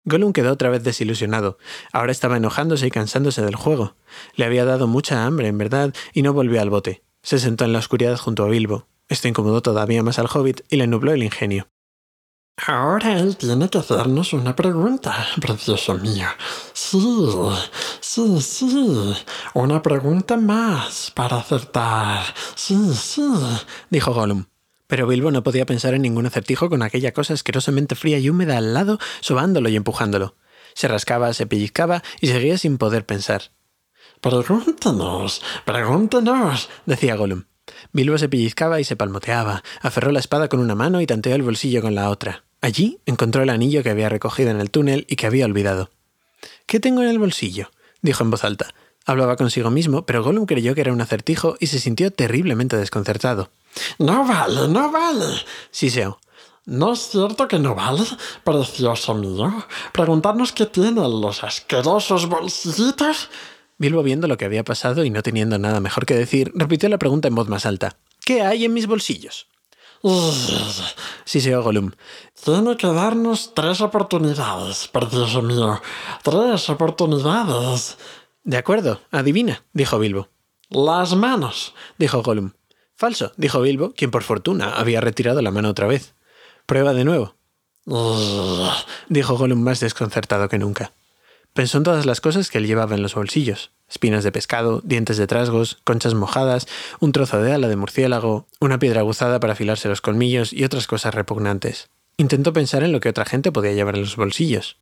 [0.04, 1.58] Gollum quedó otra vez desilusionado.
[1.92, 3.96] Ahora estaba enojándose y cansándose del juego.
[4.36, 7.02] Le había dado mucha hambre, en verdad, y no volvió al bote.
[7.22, 8.86] Se sentó en la oscuridad junto a Bilbo.
[9.08, 11.68] Esto incomodó todavía más al hobbit y le nubló el ingenio.
[12.57, 16.28] Ahora él tiene que hacernos una pregunta, precioso mío.
[16.72, 17.00] Sí,
[18.00, 19.14] sí, sí.
[19.55, 22.22] Una pregunta más para acertar.
[22.55, 23.28] Sí, sí,
[23.90, 24.46] dijo Gollum.
[24.86, 28.57] Pero Bilbo no podía pensar en ningún acertijo con aquella cosa asquerosamente fría y húmeda
[28.59, 30.36] al lado, sobándolo y empujándolo.
[30.74, 33.50] Se rascaba, se pellizcaba y seguía sin poder pensar.
[34.20, 37.44] Pregúntanos, pregúntanos, decía Gollum.
[37.92, 41.42] Bilbo se pellizcaba y se palmoteaba, aferró la espada con una mano y tanteó el
[41.42, 42.43] bolsillo con la otra.
[42.64, 45.90] Allí encontró el anillo que había recogido en el túnel y que había olvidado.
[46.64, 47.70] ¿Qué tengo en el bolsillo?
[48.00, 48.72] dijo en voz alta.
[49.04, 53.50] Hablaba consigo mismo, pero Gollum creyó que era un acertijo y se sintió terriblemente desconcertado.
[53.98, 55.26] No vale, no vale,
[55.70, 56.18] siseó.
[56.64, 58.04] ¿No es cierto que no vale,
[58.44, 59.66] precioso mío?
[59.92, 63.28] Preguntarnos qué tienen los asquerosos bolsillitos.
[63.76, 66.96] Bilbo, viendo lo que había pasado y no teniendo nada mejor que decir, repitió la
[66.96, 67.98] pregunta en voz más alta.
[68.24, 69.48] ¿Qué hay en mis bolsillos?
[71.24, 71.92] Siseó Gollum.
[72.44, 75.80] Tiene que darnos tres oportunidades, precioso mío.
[76.22, 77.96] Tres oportunidades.
[78.42, 80.28] De acuerdo, adivina, dijo Bilbo.
[80.68, 82.52] Las manos, dijo Gollum.
[82.94, 86.14] Falso, dijo Bilbo, quien por fortuna había retirado la mano otra vez.
[86.66, 87.34] Prueba de nuevo,
[89.09, 90.92] dijo Gollum más desconcertado que nunca.
[91.55, 93.70] Pensó en todas las cosas que él llevaba en los bolsillos.
[93.88, 96.66] Espinas de pescado, dientes de trasgos, conchas mojadas,
[96.98, 100.88] un trozo de ala de murciélago, una piedra aguzada para afilarse los colmillos y otras
[100.88, 101.90] cosas repugnantes.
[102.16, 104.78] Intentó pensar en lo que otra gente podía llevar en los bolsillos.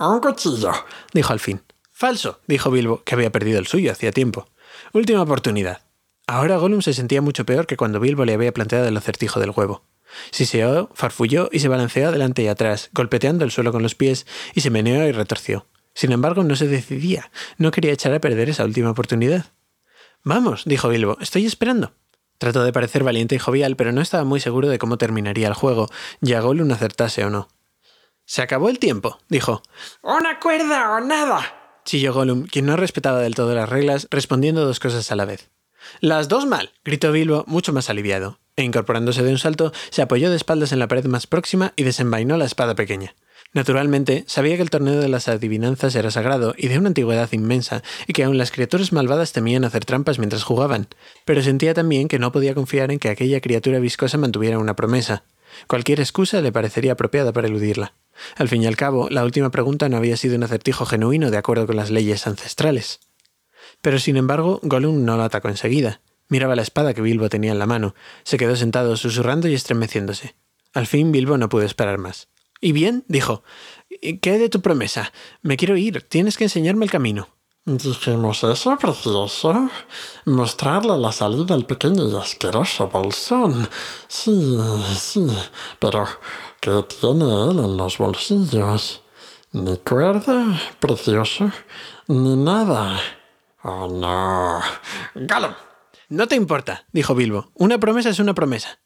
[0.00, 0.72] Un cuchillo,
[1.14, 1.62] dijo al fin.
[1.92, 4.48] Falso, dijo Bilbo, que había perdido el suyo hacía tiempo.
[4.92, 5.82] Última oportunidad.
[6.26, 9.50] Ahora Gollum se sentía mucho peor que cuando Bilbo le había planteado el acertijo del
[9.50, 9.84] huevo.
[10.32, 14.62] Siseó, farfulló y se balanceó adelante y atrás, golpeteando el suelo con los pies, y
[14.62, 15.66] se meneó y retorció.
[15.94, 17.30] Sin embargo, no se decidía.
[17.58, 19.46] No quería echar a perder esa última oportunidad.
[20.22, 21.92] Vamos, dijo Bilbo, estoy esperando.
[22.38, 25.54] Trató de parecer valiente y jovial, pero no estaba muy seguro de cómo terminaría el
[25.54, 25.88] juego,
[26.20, 27.48] ya Gollum acertase o no.
[28.24, 29.62] Se acabó el tiempo, dijo.
[30.02, 31.82] ¡Una cuerda o nada!
[31.84, 35.50] chilló Gollum, quien no respetaba del todo las reglas, respondiendo dos cosas a la vez.
[36.00, 40.30] Las dos mal, gritó Bilbo, mucho más aliviado e incorporándose de un salto, se apoyó
[40.30, 43.14] de espaldas en la pared más próxima y desenvainó la espada pequeña.
[43.52, 47.82] Naturalmente, sabía que el torneo de las adivinanzas era sagrado y de una antigüedad inmensa,
[48.06, 50.86] y que aun las criaturas malvadas temían hacer trampas mientras jugaban,
[51.24, 55.24] pero sentía también que no podía confiar en que aquella criatura viscosa mantuviera una promesa.
[55.66, 57.94] Cualquier excusa le parecería apropiada para eludirla.
[58.36, 61.38] Al fin y al cabo, la última pregunta no había sido un acertijo genuino de
[61.38, 63.00] acuerdo con las leyes ancestrales.
[63.82, 66.00] Pero sin embargo, Gollum no lo atacó enseguida.
[66.28, 67.96] Miraba la espada que Bilbo tenía en la mano.
[68.22, 70.36] Se quedó sentado, susurrando y estremeciéndose.
[70.72, 72.28] Al fin Bilbo no pudo esperar más.
[72.60, 73.04] ¿Y bien?
[73.08, 73.42] dijo.
[74.22, 75.12] ¿Qué de tu promesa?
[75.42, 76.02] Me quiero ir.
[76.08, 77.28] Tienes que enseñarme el camino.
[77.64, 79.68] Dijimos eso, precioso.
[80.24, 83.68] Mostrarle la salida al pequeño y asqueroso bolsón.
[84.08, 84.58] Sí,
[84.96, 85.26] sí.
[85.78, 86.06] Pero,
[86.60, 89.02] ¿qué tiene él en los bolsillos?
[89.52, 91.50] Ni cuerda, precioso,
[92.06, 92.98] ni nada.
[93.62, 94.60] Oh, no.
[95.14, 95.54] ¡Galo!
[96.08, 97.50] No te importa, dijo Bilbo.
[97.54, 98.80] Una promesa es una promesa.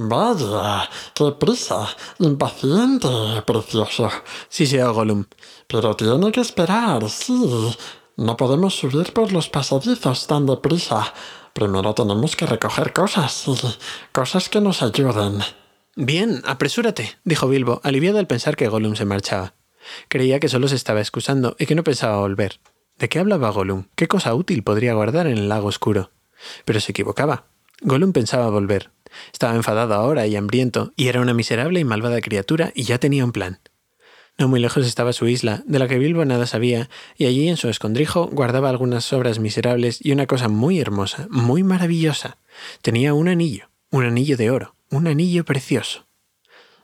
[0.00, 1.88] Vaya, qué prisa.
[2.20, 3.08] Impaciente,
[3.44, 4.08] precioso.
[4.48, 5.24] Sí, se Gollum.
[5.66, 7.74] Pero tiene que esperar, sí.
[8.16, 11.12] No podemos subir por los pasadizos tan deprisa.
[11.52, 13.46] Primero tenemos que recoger cosas,
[14.12, 15.40] cosas que nos ayuden.
[15.96, 19.54] Bien, apresúrate, dijo Bilbo, aliviado al pensar que Gollum se marchaba.
[20.06, 22.60] Creía que solo se estaba excusando y que no pensaba volver.
[22.98, 23.88] ¿De qué hablaba Gollum?
[23.96, 26.12] ¿Qué cosa útil podría guardar en el lago oscuro?
[26.64, 27.46] Pero se equivocaba.
[27.80, 28.92] Gollum pensaba volver.
[29.32, 33.24] Estaba enfadado ahora y hambriento, y era una miserable y malvada criatura, y ya tenía
[33.24, 33.60] un plan.
[34.38, 37.56] No muy lejos estaba su isla, de la que Bilbo nada sabía, y allí en
[37.56, 42.38] su escondrijo guardaba algunas obras miserables y una cosa muy hermosa, muy maravillosa.
[42.80, 46.06] Tenía un anillo, un anillo de oro, un anillo precioso.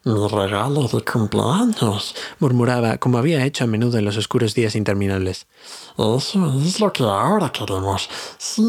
[0.04, 5.46] Regalo de cumpleaños, murmuraba, como había hecho a menudo en los oscuros días interminables.
[5.96, 8.10] Eso es lo que ahora queremos.
[8.36, 8.62] Sí,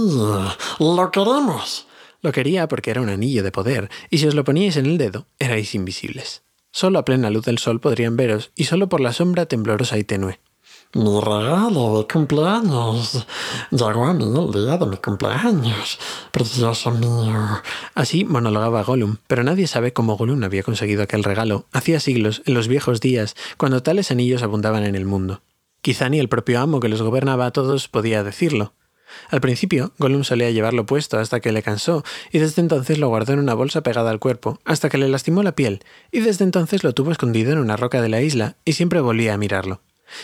[0.80, 1.88] lo queremos.
[2.26, 4.98] Lo quería porque era un anillo de poder, y si os lo poníais en el
[4.98, 6.42] dedo, erais invisibles.
[6.72, 10.04] Solo a plena luz del sol podrían veros, y solo por la sombra temblorosa y
[10.04, 10.40] tenue.
[10.96, 13.28] Mi regalo de cumpleaños.
[13.70, 16.00] Llegó a mí el día de mi cumpleaños.
[16.32, 17.62] Precioso mío.
[17.94, 22.56] Así monologaba Gollum, pero nadie sabe cómo Gollum había conseguido aquel regalo, hacía siglos, en
[22.56, 25.44] los viejos días, cuando tales anillos abundaban en el mundo.
[25.82, 28.74] Quizá ni el propio amo que los gobernaba a todos podía decirlo.
[29.30, 33.34] Al principio, Gollum solía llevarlo puesto hasta que le cansó, y desde entonces lo guardó
[33.34, 36.84] en una bolsa pegada al cuerpo, hasta que le lastimó la piel, y desde entonces
[36.84, 39.82] lo tuvo escondido en una roca de la isla, y siempre volvía a mirarlo.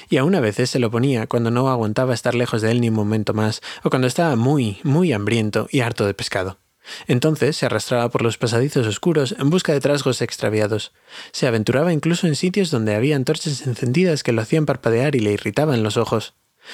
[0.09, 2.89] Y aún a veces se lo ponía cuando no aguantaba estar lejos de él ni
[2.89, 6.59] un momento más, o cuando estaba muy, muy hambriento y harto de pescado.
[7.07, 10.93] Entonces se arrastraba por los pasadizos oscuros en busca de trasgos extraviados.
[11.31, 15.31] Se aventuraba incluso en sitios donde había antorchas encendidas que lo hacían parpadear y le
[15.31, 16.33] irritaban los ojos.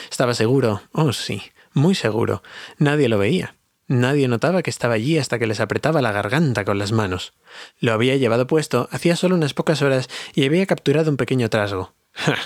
[0.10, 1.42] Estaba seguro, oh sí,
[1.78, 2.44] muy seguro.
[2.78, 3.56] Nadie lo veía.
[3.88, 7.34] Nadie notaba que estaba allí hasta que les apretaba la garganta con las manos.
[7.80, 11.94] Lo había llevado puesto hacía solo unas pocas horas y había capturado un pequeño trasgo.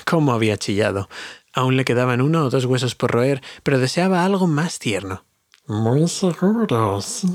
[0.05, 1.09] ¿Cómo había chillado?
[1.53, 5.25] Aún le quedaban uno o dos huesos por roer, pero deseaba algo más tierno.
[5.65, 7.27] Muy seguro, sí,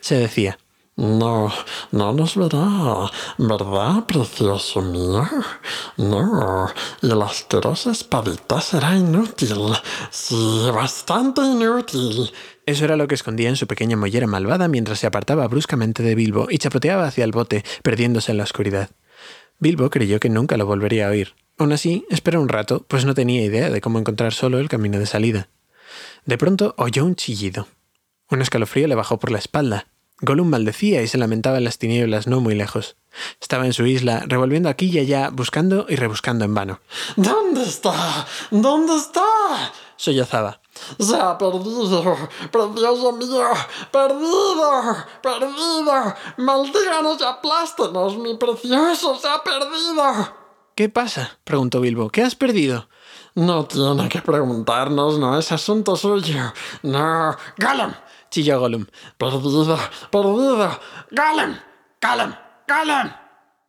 [0.00, 0.58] se decía.
[0.96, 1.52] No,
[1.90, 5.26] no nos verá, ¿verdad, precioso mío?
[5.96, 6.68] No,
[7.02, 9.58] y la asquerosa espadita será inútil.
[10.10, 12.30] Sí, bastante inútil.
[12.64, 16.14] Eso era lo que escondía en su pequeña mollera malvada mientras se apartaba bruscamente de
[16.14, 18.90] Bilbo y chapoteaba hacia el bote, perdiéndose en la oscuridad.
[19.58, 21.34] Bilbo creyó que nunca lo volvería a oír.
[21.58, 25.00] Aún así, esperó un rato, pues no tenía idea de cómo encontrar solo el camino
[25.00, 25.48] de salida.
[26.24, 27.66] De pronto oyó un chillido.
[28.30, 29.88] Un escalofrío le bajó por la espalda.
[30.24, 32.96] Gollum maldecía y se lamentaba en las tinieblas no muy lejos.
[33.40, 36.80] Estaba en su isla, revolviendo aquí y allá, buscando y rebuscando en vano.
[37.16, 38.26] ¿Dónde está?
[38.50, 39.22] ¿Dónde está?
[39.96, 40.60] Sollozaba.
[40.98, 42.16] Se ha perdido,
[42.50, 43.44] precioso mío,
[43.92, 46.14] perdido, perdido.
[46.38, 50.44] Maldíganos y aplástenos, mi precioso, se ha perdido.
[50.74, 51.38] ¿Qué pasa?
[51.44, 52.10] preguntó Bilbo.
[52.10, 52.88] ¿Qué has perdido?
[53.36, 56.52] No tiene que preguntarnos, no es asunto suyo.
[56.82, 57.36] No.
[57.58, 57.92] Gollum,
[58.34, 58.86] chilló Gollum.
[59.16, 59.78] perdido.
[60.10, 61.56] Gollum,
[62.02, 62.34] Gollum,
[62.68, 63.10] Gollum.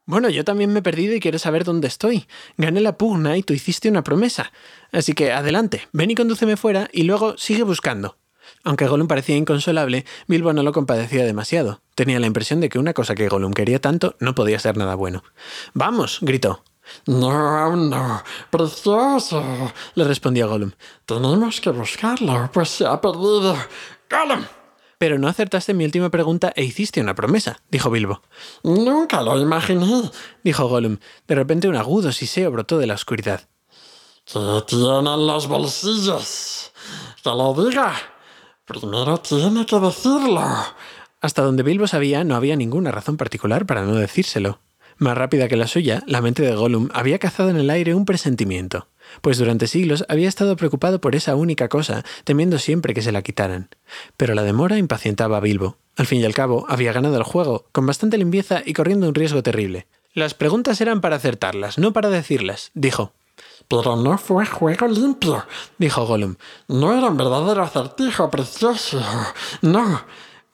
[0.08, 2.28] Bueno, yo también me he perdido y quiero saber dónde estoy.
[2.58, 4.52] Gané la pugna y tú hiciste una promesa.
[4.92, 8.18] Así que adelante, ven y condúceme fuera y luego sigue buscando.
[8.64, 11.82] Aunque Gollum parecía inconsolable, Bilbo no lo compadecía demasiado.
[11.94, 14.96] Tenía la impresión de que una cosa que Gollum quería tanto no podía ser nada
[14.96, 15.24] bueno.
[15.76, 16.20] ¡Vamos!
[16.22, 16.64] gritó.
[17.06, 18.24] No, no.
[18.50, 20.72] Precioso, le respondió Gollum.
[21.06, 23.56] Tenemos que buscarlo, pues se ha perdido.
[24.10, 24.46] Gollum.
[24.98, 28.22] Pero no acertaste mi última pregunta e hiciste una promesa, dijo Bilbo.
[28.64, 30.10] Nunca lo imaginé,
[30.44, 30.98] dijo Gollum.
[31.28, 33.48] De repente un agudo siseo brotó de la oscuridad.
[34.26, 36.72] ¿Qué tienen los bolsillos?
[37.22, 37.94] Que lo diga.
[38.66, 40.42] Primero tiene que decirlo.
[41.22, 44.60] Hasta donde Bilbo sabía, no había ninguna razón particular para no decírselo.
[44.98, 48.06] Más rápida que la suya, la mente de Gollum había cazado en el aire un
[48.06, 48.88] presentimiento,
[49.22, 53.22] pues durante siglos había estado preocupado por esa única cosa, temiendo siempre que se la
[53.22, 53.70] quitaran.
[54.16, 55.78] Pero la demora impacientaba a Bilbo.
[55.98, 59.16] Al fin y al cabo, había ganado el juego, con bastante limpieza y corriendo un
[59.16, 59.88] riesgo terrible.
[60.14, 63.12] Las preguntas eran para acertarlas, no para decirlas, dijo.
[63.68, 65.46] Pero no fue juego limpio,
[65.78, 66.36] dijo Gollum.
[66.70, 69.02] No era un verdadero acertijo precioso.
[69.62, 70.04] No.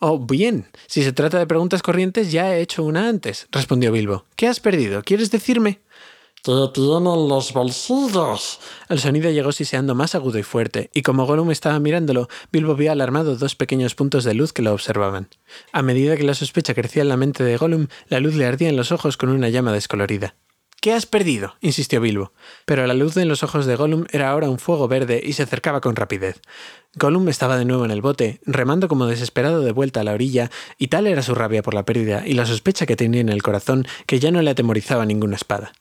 [0.04, 0.66] Oh, bien.
[0.88, 4.26] Si se trata de preguntas corrientes, ya he hecho una antes, respondió Bilbo.
[4.36, 5.04] ¿Qué has perdido?
[5.04, 5.82] ¿Quieres decirme?
[6.42, 8.60] ¿Qué tienen los bolsillos?
[8.90, 12.92] El sonido llegó siseando más agudo y fuerte, y como Gollum estaba mirándolo, Bilbo vio
[12.92, 15.30] alarmado dos pequeños puntos de luz que lo observaban.
[15.72, 18.70] A medida que la sospecha crecía en la mente de Gollum, la luz le ardía
[18.70, 20.34] en los ojos con una llama descolorida.
[20.82, 21.54] ¿Qué has perdido?
[21.62, 22.34] insistió Bilbo.
[22.66, 25.44] Pero la luz en los ojos de Gollum era ahora un fuego verde y se
[25.44, 26.42] acercaba con rapidez.
[26.96, 30.50] Gollum estaba de nuevo en el bote, remando como desesperado de vuelta a la orilla,
[30.80, 33.44] y tal era su rabia por la pérdida y la sospecha que tenía en el
[33.44, 35.72] corazón que ya no le atemorizaba ninguna espada.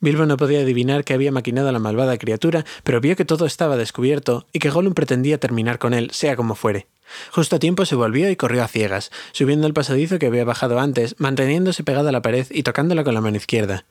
[0.00, 3.44] Bilbo no podía adivinar que había maquinado a la malvada criatura, pero vio que todo
[3.44, 6.86] estaba descubierto y que Gollum pretendía terminar con él, sea como fuere.
[7.32, 10.78] Justo a tiempo se volvió y corrió a ciegas, subiendo el pasadizo que había bajado
[10.78, 13.84] antes, manteniéndose pegado a la pared y tocándola con la mano izquierda.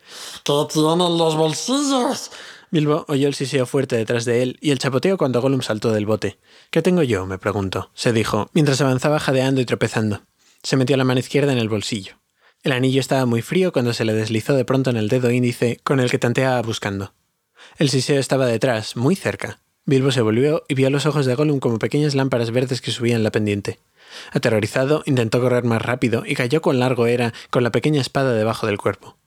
[0.43, 2.32] ¿Qué tienen los bolsillos?
[2.72, 6.05] Bilbo oyó el siseo fuerte detrás de él y el chapoteo cuando Gollum saltó del
[6.05, 6.39] bote.
[6.72, 7.26] ¿Qué tengo yo?
[7.26, 10.22] me preguntó, se dijo, mientras avanzaba jadeando y tropezando.
[10.64, 12.20] Se metió la mano izquierda en el bolsillo.
[12.62, 15.80] El anillo estaba muy frío cuando se le deslizó de pronto en el dedo índice
[15.86, 17.14] con el que tanteaba buscando.
[17.78, 19.62] El siseo estaba detrás, muy cerca.
[19.86, 23.24] Bilbo se volvió y vio los ojos de Gollum como pequeñas lámparas verdes que subían
[23.24, 23.80] la pendiente.
[24.34, 28.68] Aterrorizado, intentó correr más rápido y cayó con largo era con la pequeña espada debajo
[28.68, 29.18] del cuerpo.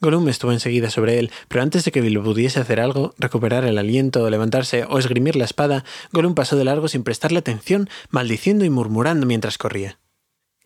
[0.00, 3.78] Gollum estuvo enseguida sobre él, pero antes de que Bilbo pudiese hacer algo, recuperar el
[3.78, 8.70] aliento, levantarse o esgrimir la espada, Gollum pasó de largo sin prestarle atención, maldiciendo y
[8.70, 10.00] murmurando mientras corría.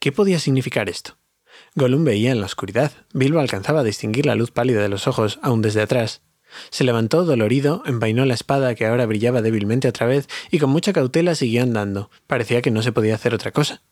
[0.01, 1.19] ¿Qué podía significar esto?
[1.79, 2.93] Gollum veía en la oscuridad.
[3.15, 6.23] Bilbo alcanzaba a distinguir la luz pálida de los ojos, aún desde atrás.
[6.71, 10.93] Se levantó dolorido, envainó la espada que ahora brillaba débilmente otra vez y con mucha
[10.93, 12.11] cautela siguió andando.
[12.27, 13.83] Parecía que no se podía hacer otra cosa.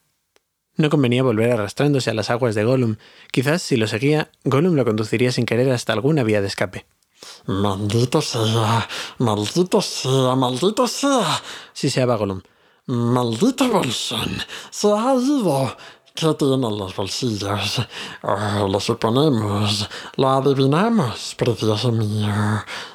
[0.76, 2.97] No convenía volver arrastrándose a las aguas de Gollum.
[3.30, 6.87] Quizás, si lo seguía, Gollum lo conduciría sin querer hasta alguna vía de escape.
[7.47, 12.43] Maldito sea, maldito sea, maldito sea, siseaba Gollum.
[12.87, 14.30] Maldito bolsón,
[14.70, 15.76] se ha ido.
[16.16, 17.82] ¿Qué tienen los bolsillos?
[18.22, 19.86] Lo suponemos,
[20.16, 22.32] lo adivinamos, precioso mío.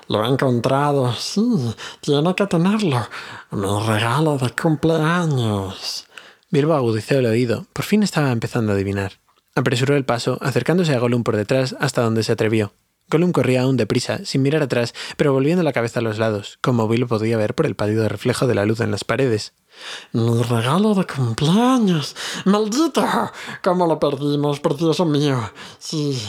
[0.08, 3.08] Lo he encontrado, sí, tiene que tenerlo.
[3.52, 6.08] Mi regalo de cumpleaños.
[6.50, 7.68] Bilbo agudizó el oído.
[7.74, 9.14] Por fin estaba empezando a adivinar.
[9.54, 12.74] Apresuró el paso, acercándose a Gollum por detrás hasta donde se atrevió.
[13.12, 16.88] Gollum corría aún deprisa, sin mirar atrás, pero volviendo la cabeza a los lados, como
[16.88, 19.54] Bilbo podía ver por el pálido reflejo de la luz en las paredes.
[20.14, 22.16] Regalo de cumpleaños.
[22.46, 23.06] ¡Maldito!
[23.64, 25.52] ¿Cómo lo perdimos, precioso mío?
[25.78, 26.22] Sí,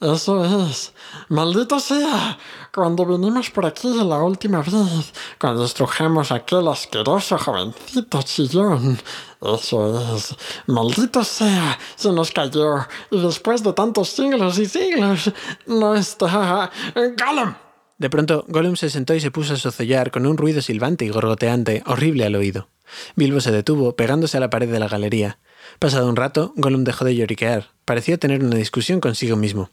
[0.00, 0.92] eso es.
[1.28, 2.38] ¡Maldito sea!
[2.74, 8.98] Cuando vinimos por aquí la última vez, cuando estrujamos aquel asqueroso jovencito chillón.
[9.40, 10.36] Eso es.
[10.66, 12.86] Maldito sea, se nos cayó.
[13.10, 15.32] Y después de tantos siglos y siglos,
[15.66, 16.70] no está.
[16.94, 17.54] ¡Gollum!
[17.98, 21.08] De pronto, Gollum se sentó y se puso a socellar con un ruido silbante y
[21.08, 22.68] gorgoteante, horrible al oído.
[23.14, 25.38] Bilbo se detuvo, pegándose a la pared de la galería.
[25.78, 27.70] Pasado un rato, Gollum dejó de lloriquear.
[27.84, 29.70] Parecía tener una discusión consigo mismo.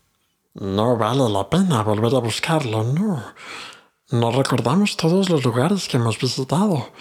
[0.56, 3.24] No vale la pena volver a buscarlo, no.
[4.12, 6.92] No recordamos todos los lugares que hemos visitado.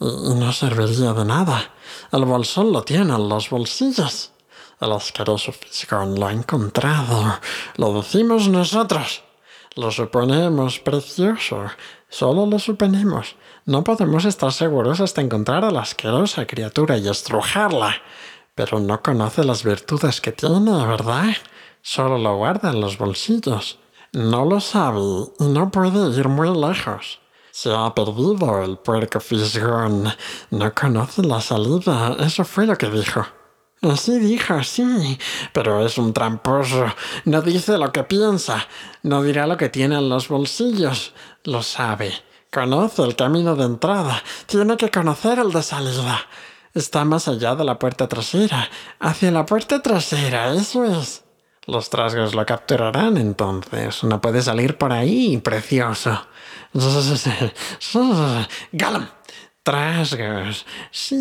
[0.00, 1.70] y no serviría de nada.
[2.12, 4.32] El bolsón lo tienen los bolsillos.
[4.78, 7.40] El asqueroso fisgón lo ha encontrado.
[7.76, 9.22] Lo decimos nosotros.
[9.74, 11.64] Lo suponemos precioso.
[12.10, 13.36] Solo lo suponemos.
[13.64, 17.96] No podemos estar seguros hasta encontrar a la asquerosa criatura y estrujarla.
[18.54, 21.34] Pero no conoce las virtudes que tiene, ¿verdad?
[21.82, 23.78] Solo lo guarda en los bolsillos.
[24.12, 25.00] No lo sabe
[25.38, 27.20] y no puede ir muy lejos.
[27.50, 30.08] Se ha perdido el puerco fisgón.
[30.50, 32.16] No conoce la salida.
[32.20, 33.26] Eso fue lo que dijo.
[33.82, 35.18] Así dijo, sí,
[35.52, 36.86] pero es un tramposo.
[37.24, 38.66] No dice lo que piensa.
[39.02, 41.12] No dirá lo que tiene en los bolsillos.
[41.44, 42.12] Lo sabe.
[42.50, 44.22] Conoce el camino de entrada.
[44.46, 46.20] Tiene que conocer el de salida.
[46.74, 48.68] Está más allá de la puerta trasera.
[48.98, 51.24] Hacia la puerta trasera, eso es.
[51.68, 54.02] Los trasgos lo capturarán entonces.
[54.02, 56.18] No puede salir por ahí, precioso.
[58.72, 59.06] Galam.
[59.62, 60.64] Trasgos.
[60.90, 61.20] Sí,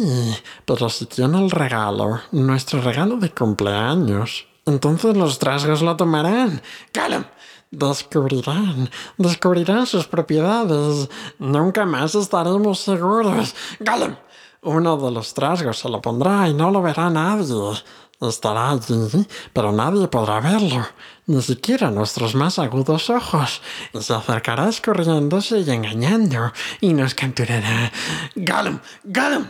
[0.63, 6.61] pero si tiene el regalo, nuestro regalo de cumpleaños, entonces los trasgos lo tomarán.
[6.93, 7.25] Galam.
[7.69, 11.09] Descubrirán, descubrirán sus propiedades.
[11.39, 13.53] Nunca más estaremos seguros.
[13.81, 14.15] Galam.
[14.61, 17.83] Uno de los trasgos se lo pondrá y no lo verá nadie.
[18.20, 20.88] Estará allí, pero nadie podrá verlo,
[21.28, 23.61] ni siquiera nuestros más agudos ojos.
[23.93, 26.51] Se acercará escorriéndose y engañando,
[26.82, 27.91] y nos capturará.
[28.36, 28.80] ¡Gollum!
[29.03, 29.47] ¡Gollum!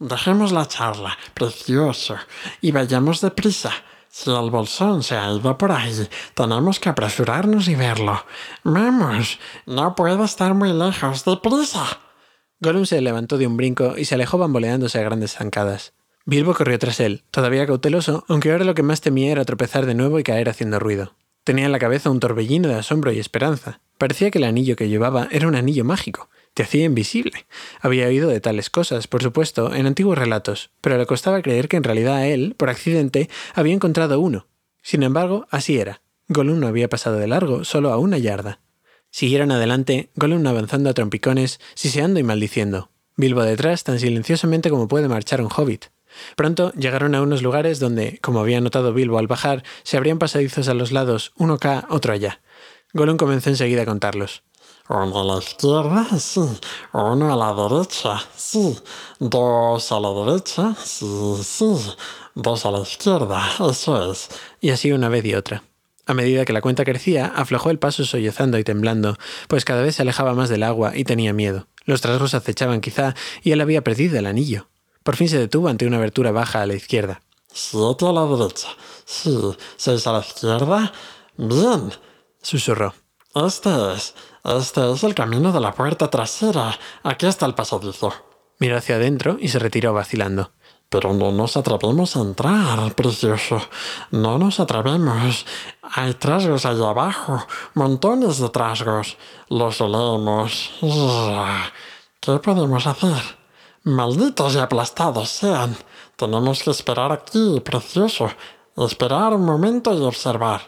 [0.00, 2.16] Dejemos la charla, precioso,
[2.60, 3.70] y vayamos deprisa.
[4.08, 8.20] Si el bolsón se ha ido por ahí, tenemos que apresurarnos y verlo.
[8.64, 12.00] Vamos, no puede estar muy lejos, deprisa.
[12.58, 15.92] Gollum se levantó de un brinco y se alejó bamboleándose a grandes zancadas.
[16.24, 19.94] Bilbo corrió tras él, todavía cauteloso, aunque ahora lo que más temía era tropezar de
[19.94, 21.14] nuevo y caer haciendo ruido.
[21.44, 23.80] Tenía en la cabeza un torbellino de asombro y esperanza.
[23.98, 27.46] Parecía que el anillo que llevaba era un anillo mágico, te hacía invisible.
[27.80, 31.78] Había oído de tales cosas, por supuesto, en antiguos relatos, pero le costaba creer que
[31.78, 34.46] en realidad él, por accidente, había encontrado uno.
[34.82, 36.02] Sin embargo, así era.
[36.28, 38.60] Gollum no había pasado de largo, solo a una yarda.
[39.10, 42.90] Siguieron adelante, Gollum avanzando a trompicones, siseando y maldiciendo.
[43.16, 45.86] Bilbo detrás, tan silenciosamente como puede marchar un hobbit.
[46.36, 50.68] Pronto llegaron a unos lugares donde, como había notado Bilbo al bajar, se abrían pasadizos
[50.68, 52.40] a los lados, uno acá, otro allá.
[52.92, 54.42] Gollum comenzó enseguida a contarlos.
[54.88, 56.40] Uno a la izquierda, sí.
[56.92, 58.76] Uno a la derecha, sí.
[59.18, 61.06] Dos a la derecha, sí,
[61.42, 61.76] sí.
[62.34, 64.28] Dos a la izquierda, eso es.
[64.60, 65.62] Y así una vez y otra.
[66.04, 69.16] A medida que la cuenta crecía, aflojó el paso sollozando y temblando,
[69.48, 71.68] pues cada vez se alejaba más del agua y tenía miedo.
[71.84, 74.68] Los trasgos acechaban quizá, y él había perdido el anillo.
[75.02, 77.22] Por fin se detuvo ante una abertura baja a la izquierda.
[77.52, 78.68] Siete a la derecha.
[79.04, 79.38] Sí.
[79.76, 80.92] Seis a la izquierda.
[81.36, 81.92] Bien.
[82.40, 82.94] Susurró.
[83.34, 84.14] Este es.
[84.44, 86.78] Este es el camino de la puerta trasera.
[87.02, 88.12] Aquí está el pasadizo.
[88.58, 90.52] Miró hacia adentro y se retiró vacilando.
[90.88, 93.60] Pero no nos atrevemos a entrar, precioso.
[94.10, 95.46] No nos atrevemos.
[95.82, 97.46] Hay trasgos allá abajo.
[97.74, 99.16] Montones de trasgos.
[99.48, 100.70] Los olemos.
[102.20, 103.41] ¿Qué podemos hacer?
[103.84, 105.74] Malditos y aplastados sean.
[106.14, 108.30] Tenemos que esperar aquí, precioso.
[108.76, 110.60] Esperar un momento y observar.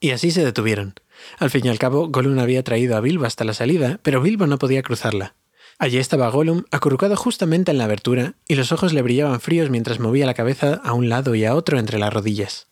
[0.00, 0.94] Y así se detuvieron.
[1.38, 4.46] Al fin y al cabo, Gollum había traído a Bilbo hasta la salida, pero Bilbo
[4.46, 5.34] no podía cruzarla.
[5.78, 10.00] Allí estaba Gollum, acurrucado justamente en la abertura, y los ojos le brillaban fríos mientras
[10.00, 12.68] movía la cabeza a un lado y a otro entre las rodillas.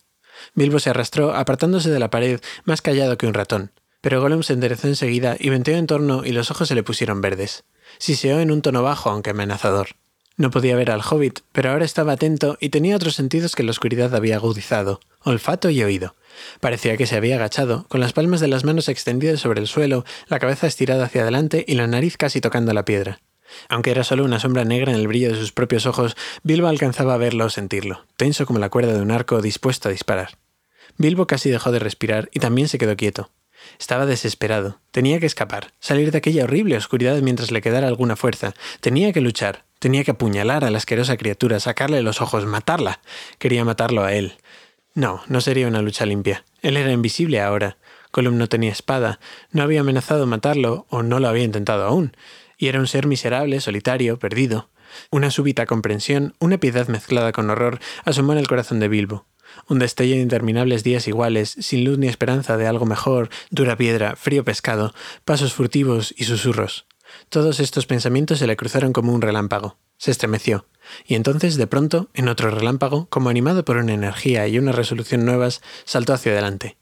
[0.54, 3.72] Bilbo se arrastró, apartándose de la pared, más callado que un ratón.
[4.00, 7.20] Pero Gollum se enderezó enseguida y venteó en torno y los ojos se le pusieron
[7.20, 7.64] verdes.
[7.98, 9.88] Siseó en un tono bajo, aunque amenazador.
[10.36, 13.70] No podía ver al hobbit, pero ahora estaba atento y tenía otros sentidos que la
[13.70, 16.16] oscuridad había agudizado, olfato y oído.
[16.60, 20.04] Parecía que se había agachado, con las palmas de las manos extendidas sobre el suelo,
[20.26, 23.20] la cabeza estirada hacia adelante y la nariz casi tocando la piedra.
[23.68, 27.14] Aunque era solo una sombra negra en el brillo de sus propios ojos, Bilbo alcanzaba
[27.14, 30.38] a verlo o sentirlo, tenso como la cuerda de un arco dispuesto a disparar.
[30.96, 33.30] Bilbo casi dejó de respirar y también se quedó quieto.
[33.78, 34.80] Estaba desesperado.
[34.90, 38.54] Tenía que escapar, salir de aquella horrible oscuridad mientras le quedara alguna fuerza.
[38.80, 39.64] Tenía que luchar.
[39.78, 43.00] Tenía que apuñalar a la asquerosa criatura, sacarle los ojos, matarla.
[43.38, 44.34] Quería matarlo a él.
[44.94, 46.44] No, no sería una lucha limpia.
[46.62, 47.76] Él era invisible ahora.
[48.10, 49.18] Colum no tenía espada.
[49.50, 52.16] No había amenazado matarlo, o no lo había intentado aún.
[52.56, 54.70] Y era un ser miserable, solitario, perdido.
[55.10, 59.26] Una súbita comprensión, una piedad mezclada con horror, asomó en el corazón de Bilbo.
[59.68, 64.16] Un destello de interminables días iguales, sin luz ni esperanza de algo mejor, dura piedra,
[64.16, 64.94] frío pescado,
[65.24, 66.86] pasos furtivos y susurros.
[67.28, 69.76] Todos estos pensamientos se le cruzaron como un relámpago.
[69.96, 70.66] Se estremeció.
[71.06, 75.24] Y entonces, de pronto, en otro relámpago, como animado por una energía y una resolución
[75.24, 76.76] nuevas, saltó hacia adelante.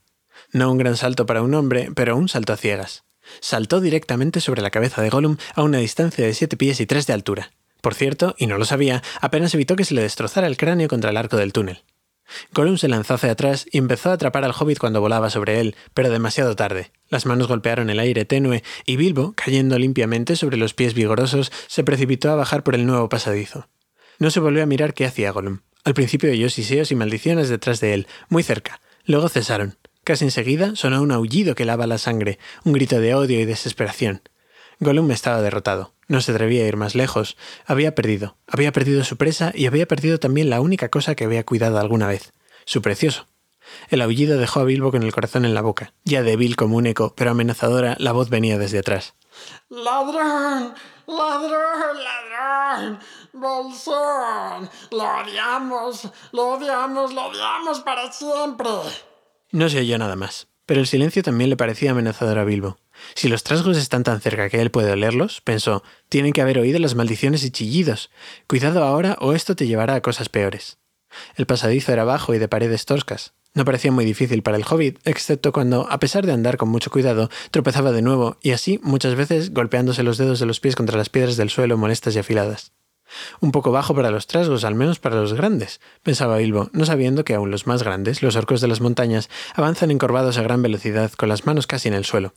[0.51, 3.03] No un gran salto para un hombre, pero un salto a ciegas.
[3.39, 7.07] Saltó directamente sobre la cabeza de Gollum a una distancia de siete pies y tres
[7.07, 7.51] de altura.
[7.81, 11.09] Por cierto, y no lo sabía, apenas evitó que se le destrozara el cráneo contra
[11.09, 11.83] el arco del túnel.
[12.53, 15.75] Gollum se lanzó hacia atrás y empezó a atrapar al hobbit cuando volaba sobre él,
[15.93, 16.91] pero demasiado tarde.
[17.09, 21.83] Las manos golpearon el aire tenue y Bilbo, cayendo limpiamente sobre los pies vigorosos, se
[21.83, 23.67] precipitó a bajar por el nuevo pasadizo.
[24.19, 25.59] No se volvió a mirar qué hacía Gollum.
[25.83, 28.79] Al principio oyó siseos y maldiciones detrás de él, muy cerca.
[29.05, 29.77] Luego cesaron.
[30.03, 34.21] Casi enseguida sonó un aullido que lava la sangre, un grito de odio y desesperación.
[34.83, 35.93] Gollum estaba derrotado.
[36.07, 37.37] No se atrevía a ir más lejos.
[37.65, 38.35] Había perdido.
[38.47, 42.07] Había perdido su presa y había perdido también la única cosa que había cuidado alguna
[42.07, 42.33] vez.
[42.65, 43.25] Su precioso.
[43.89, 45.93] El aullido dejó a Bilbo con el corazón en la boca.
[46.03, 49.15] Ya débil como un eco, pero amenazadora, la voz venía desde atrás.
[49.69, 50.73] ¡Ladrón!
[51.07, 51.97] ¡Ladrón!
[52.03, 52.99] ¡Ladrón!
[53.33, 54.69] ¡Bolsón!
[54.91, 56.09] ¡Lo odiamos!
[56.31, 57.13] ¡Lo odiamos!
[57.13, 58.69] ¡Lo odiamos para siempre!
[59.51, 62.77] No se oyó nada más, pero el silencio también le parecía amenazador a Bilbo.
[63.15, 66.79] Si los trasgos están tan cerca que él puede olerlos, pensó, tienen que haber oído
[66.79, 68.09] las maldiciones y chillidos.
[68.47, 70.77] Cuidado ahora o esto te llevará a cosas peores.
[71.35, 73.33] El pasadizo era bajo y de paredes toscas.
[73.55, 76.89] No parecía muy difícil para el hobbit, excepto cuando, a pesar de andar con mucho
[76.89, 80.97] cuidado, tropezaba de nuevo y así muchas veces golpeándose los dedos de los pies contra
[80.97, 82.71] las piedras del suelo molestas y afiladas.
[83.41, 87.23] Un poco bajo para los trasgos, al menos para los grandes, pensaba Bilbo, no sabiendo
[87.23, 91.11] que aún los más grandes, los orcos de las montañas, avanzan encorvados a gran velocidad,
[91.11, 92.33] con las manos casi en el suelo.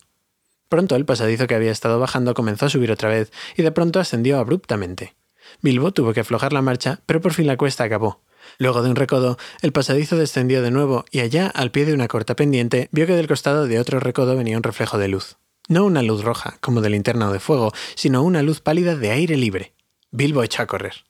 [0.69, 4.01] Pronto el pasadizo que había estado bajando comenzó a subir otra vez y de pronto
[4.01, 5.15] ascendió abruptamente.
[5.63, 8.23] Bilbo tuvo que aflojar la marcha, pero por fin la cuesta acabó.
[8.59, 12.09] Luego de un recodo, el pasadizo descendió de nuevo y allá, al pie de una
[12.09, 15.37] corta pendiente, vio que del costado de otro recodo venía un reflejo de luz.
[15.69, 19.11] No una luz roja, como de linterna o de fuego, sino una luz pálida de
[19.11, 19.75] aire libre.
[20.13, 21.05] Bilbo echó a correr.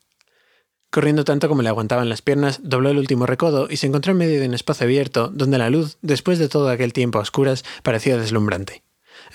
[0.90, 4.18] Corriendo tanto como le aguantaban las piernas, dobló el último recodo y se encontró en
[4.18, 7.64] medio de un espacio abierto, donde la luz, después de todo aquel tiempo a oscuras,
[7.82, 8.85] parecía deslumbrante.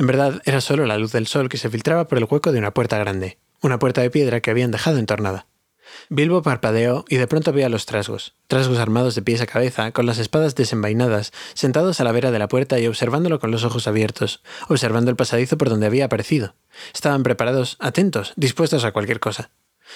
[0.01, 2.57] En verdad, era solo la luz del sol que se filtraba por el hueco de
[2.57, 5.45] una puerta grande, una puerta de piedra que habían dejado entornada.
[6.09, 9.91] Bilbo parpadeó y de pronto vio a los trasgos, trasgos armados de pies a cabeza,
[9.91, 13.63] con las espadas desenvainadas, sentados a la vera de la puerta y observándolo con los
[13.63, 16.55] ojos abiertos, observando el pasadizo por donde había aparecido.
[16.95, 19.51] Estaban preparados, atentos, dispuestos a cualquier cosa.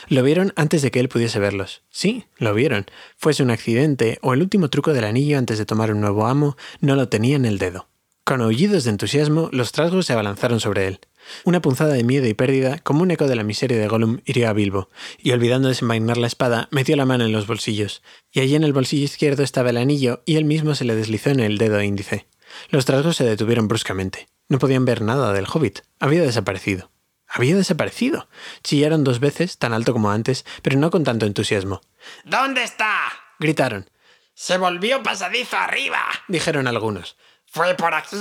[0.08, 1.82] Lo vieron antes de que él pudiese verlos.
[1.90, 2.86] Sí, lo vieron.
[3.18, 6.58] Fuese un accidente o el último truco del anillo antes de tomar un nuevo amo,
[6.80, 7.88] no lo tenía en el dedo.
[8.26, 11.00] Con aullidos de entusiasmo, los trasgos se abalanzaron sobre él.
[11.44, 14.50] Una punzada de miedo y pérdida, como un eco de la miseria de Gollum, hirió
[14.50, 14.90] a Bilbo,
[15.20, 18.74] y olvidando desenvainar la espada, metió la mano en los bolsillos, y allí en el
[18.74, 22.26] bolsillo izquierdo estaba el anillo, y él mismo se le deslizó en el dedo índice.
[22.70, 24.28] Los trasgos se detuvieron bruscamente.
[24.50, 25.82] No podían ver nada del hobbit.
[26.00, 26.90] Había desaparecido.
[27.28, 28.28] Había desaparecido.
[28.64, 31.80] Chillaron dos veces, tan alto como antes, pero no con tanto entusiasmo.
[32.24, 33.02] ¿Dónde está?
[33.38, 33.88] gritaron.
[34.34, 36.02] Se volvió pasadizo arriba.
[36.28, 37.18] Dijeron algunos.
[37.56, 38.18] Fue por aquí.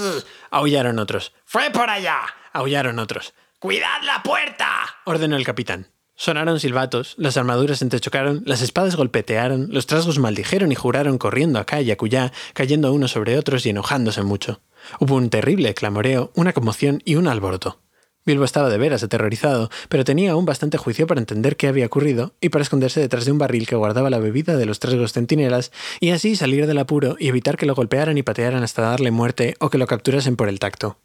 [0.53, 1.33] Aullaron otros.
[1.45, 2.21] Fue por allá.
[2.53, 3.35] Aullaron otros.
[3.59, 4.69] ¡Cuidad la puerta!
[5.07, 5.89] ordenó el capitán.
[6.15, 11.81] Sonaron silbatos, las armaduras entrechocaron, las espadas golpetearon, los trasgos maldijeron y juraron corriendo acá
[11.81, 14.61] y acullá, cayendo unos sobre otros y enojándose mucho.
[15.01, 17.81] Hubo un terrible clamoreo, una conmoción y un alboroto.
[18.27, 22.33] Bilbo estaba de veras aterrorizado, pero tenía aún bastante juicio para entender qué había ocurrido
[22.41, 25.73] y para esconderse detrás de un barril que guardaba la bebida de los trasgos centinelas
[26.01, 29.57] y así salir del apuro y evitar que lo golpearan y patearan hasta darle muerte
[29.61, 30.99] o que lo capturasen por el tacto.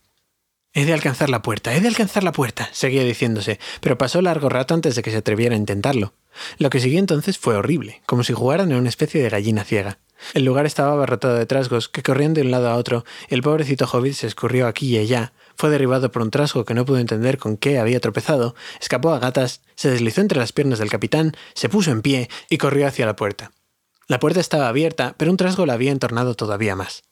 [0.71, 4.47] He de alcanzar la puerta, he de alcanzar la puerta, seguía diciéndose, pero pasó largo
[4.47, 6.13] rato antes de que se atreviera a intentarlo.
[6.57, 9.97] Lo que siguió entonces fue horrible, como si jugaran en una especie de gallina ciega.
[10.33, 13.41] El lugar estaba abarrotado de trasgos que corrían de un lado a otro, y el
[13.41, 16.99] pobrecito hobbit se escurrió aquí y allá, fue derribado por un trasgo que no pudo
[16.99, 21.35] entender con qué había tropezado, escapó a gatas, se deslizó entre las piernas del capitán,
[21.53, 23.51] se puso en pie y corrió hacia la puerta.
[24.07, 27.03] La puerta estaba abierta, pero un trasgo la había entornado todavía más.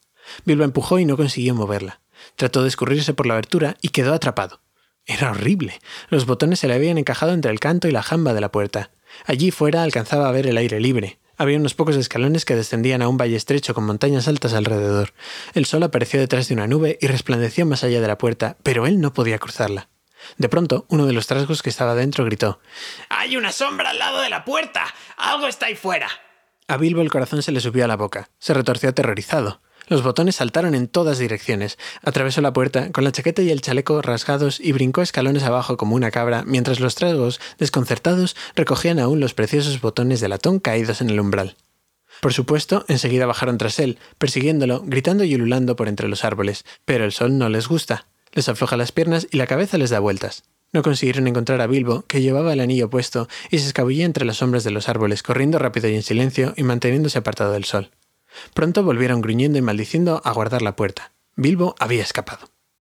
[0.46, 2.00] Bilbo empujó y no consiguió moverla.
[2.36, 4.62] Trató de escurrirse por la abertura y quedó atrapado.
[5.04, 5.78] Era horrible.
[6.08, 8.90] Los botones se le habían encajado entre el canto y la jamba de la puerta.
[9.26, 11.18] Allí fuera alcanzaba a ver el aire libre.
[11.38, 15.14] Había unos pocos escalones que descendían a un valle estrecho con montañas altas alrededor.
[15.54, 18.88] El sol apareció detrás de una nube y resplandeció más allá de la puerta, pero
[18.88, 19.88] él no podía cruzarla.
[20.36, 22.58] De pronto, uno de los trasgos que estaba dentro gritó
[23.08, 24.84] ¡Hay una sombra al lado de la puerta!
[25.16, 26.08] ¡Algo está ahí fuera!
[26.66, 28.30] A Bilbo el corazón se le subió a la boca.
[28.40, 29.62] Se retorció aterrorizado.
[29.88, 31.78] Los botones saltaron en todas direcciones.
[32.02, 35.96] Atravesó la puerta, con la chaqueta y el chaleco rasgados, y brincó escalones abajo como
[35.96, 41.08] una cabra, mientras los tragos, desconcertados, recogían aún los preciosos botones de latón caídos en
[41.08, 41.56] el umbral.
[42.20, 47.04] Por supuesto, enseguida bajaron tras él, persiguiéndolo, gritando y ululando por entre los árboles, pero
[47.04, 48.06] el sol no les gusta.
[48.32, 50.44] Les afloja las piernas y la cabeza les da vueltas.
[50.72, 54.38] No consiguieron encontrar a Bilbo, que llevaba el anillo puesto y se escabullía entre las
[54.38, 57.90] sombras de los árboles, corriendo rápido y en silencio y manteniéndose apartado del sol.
[58.54, 61.12] Pronto volvieron gruñendo y maldiciendo a guardar la puerta.
[61.36, 62.57] Bilbo había escapado.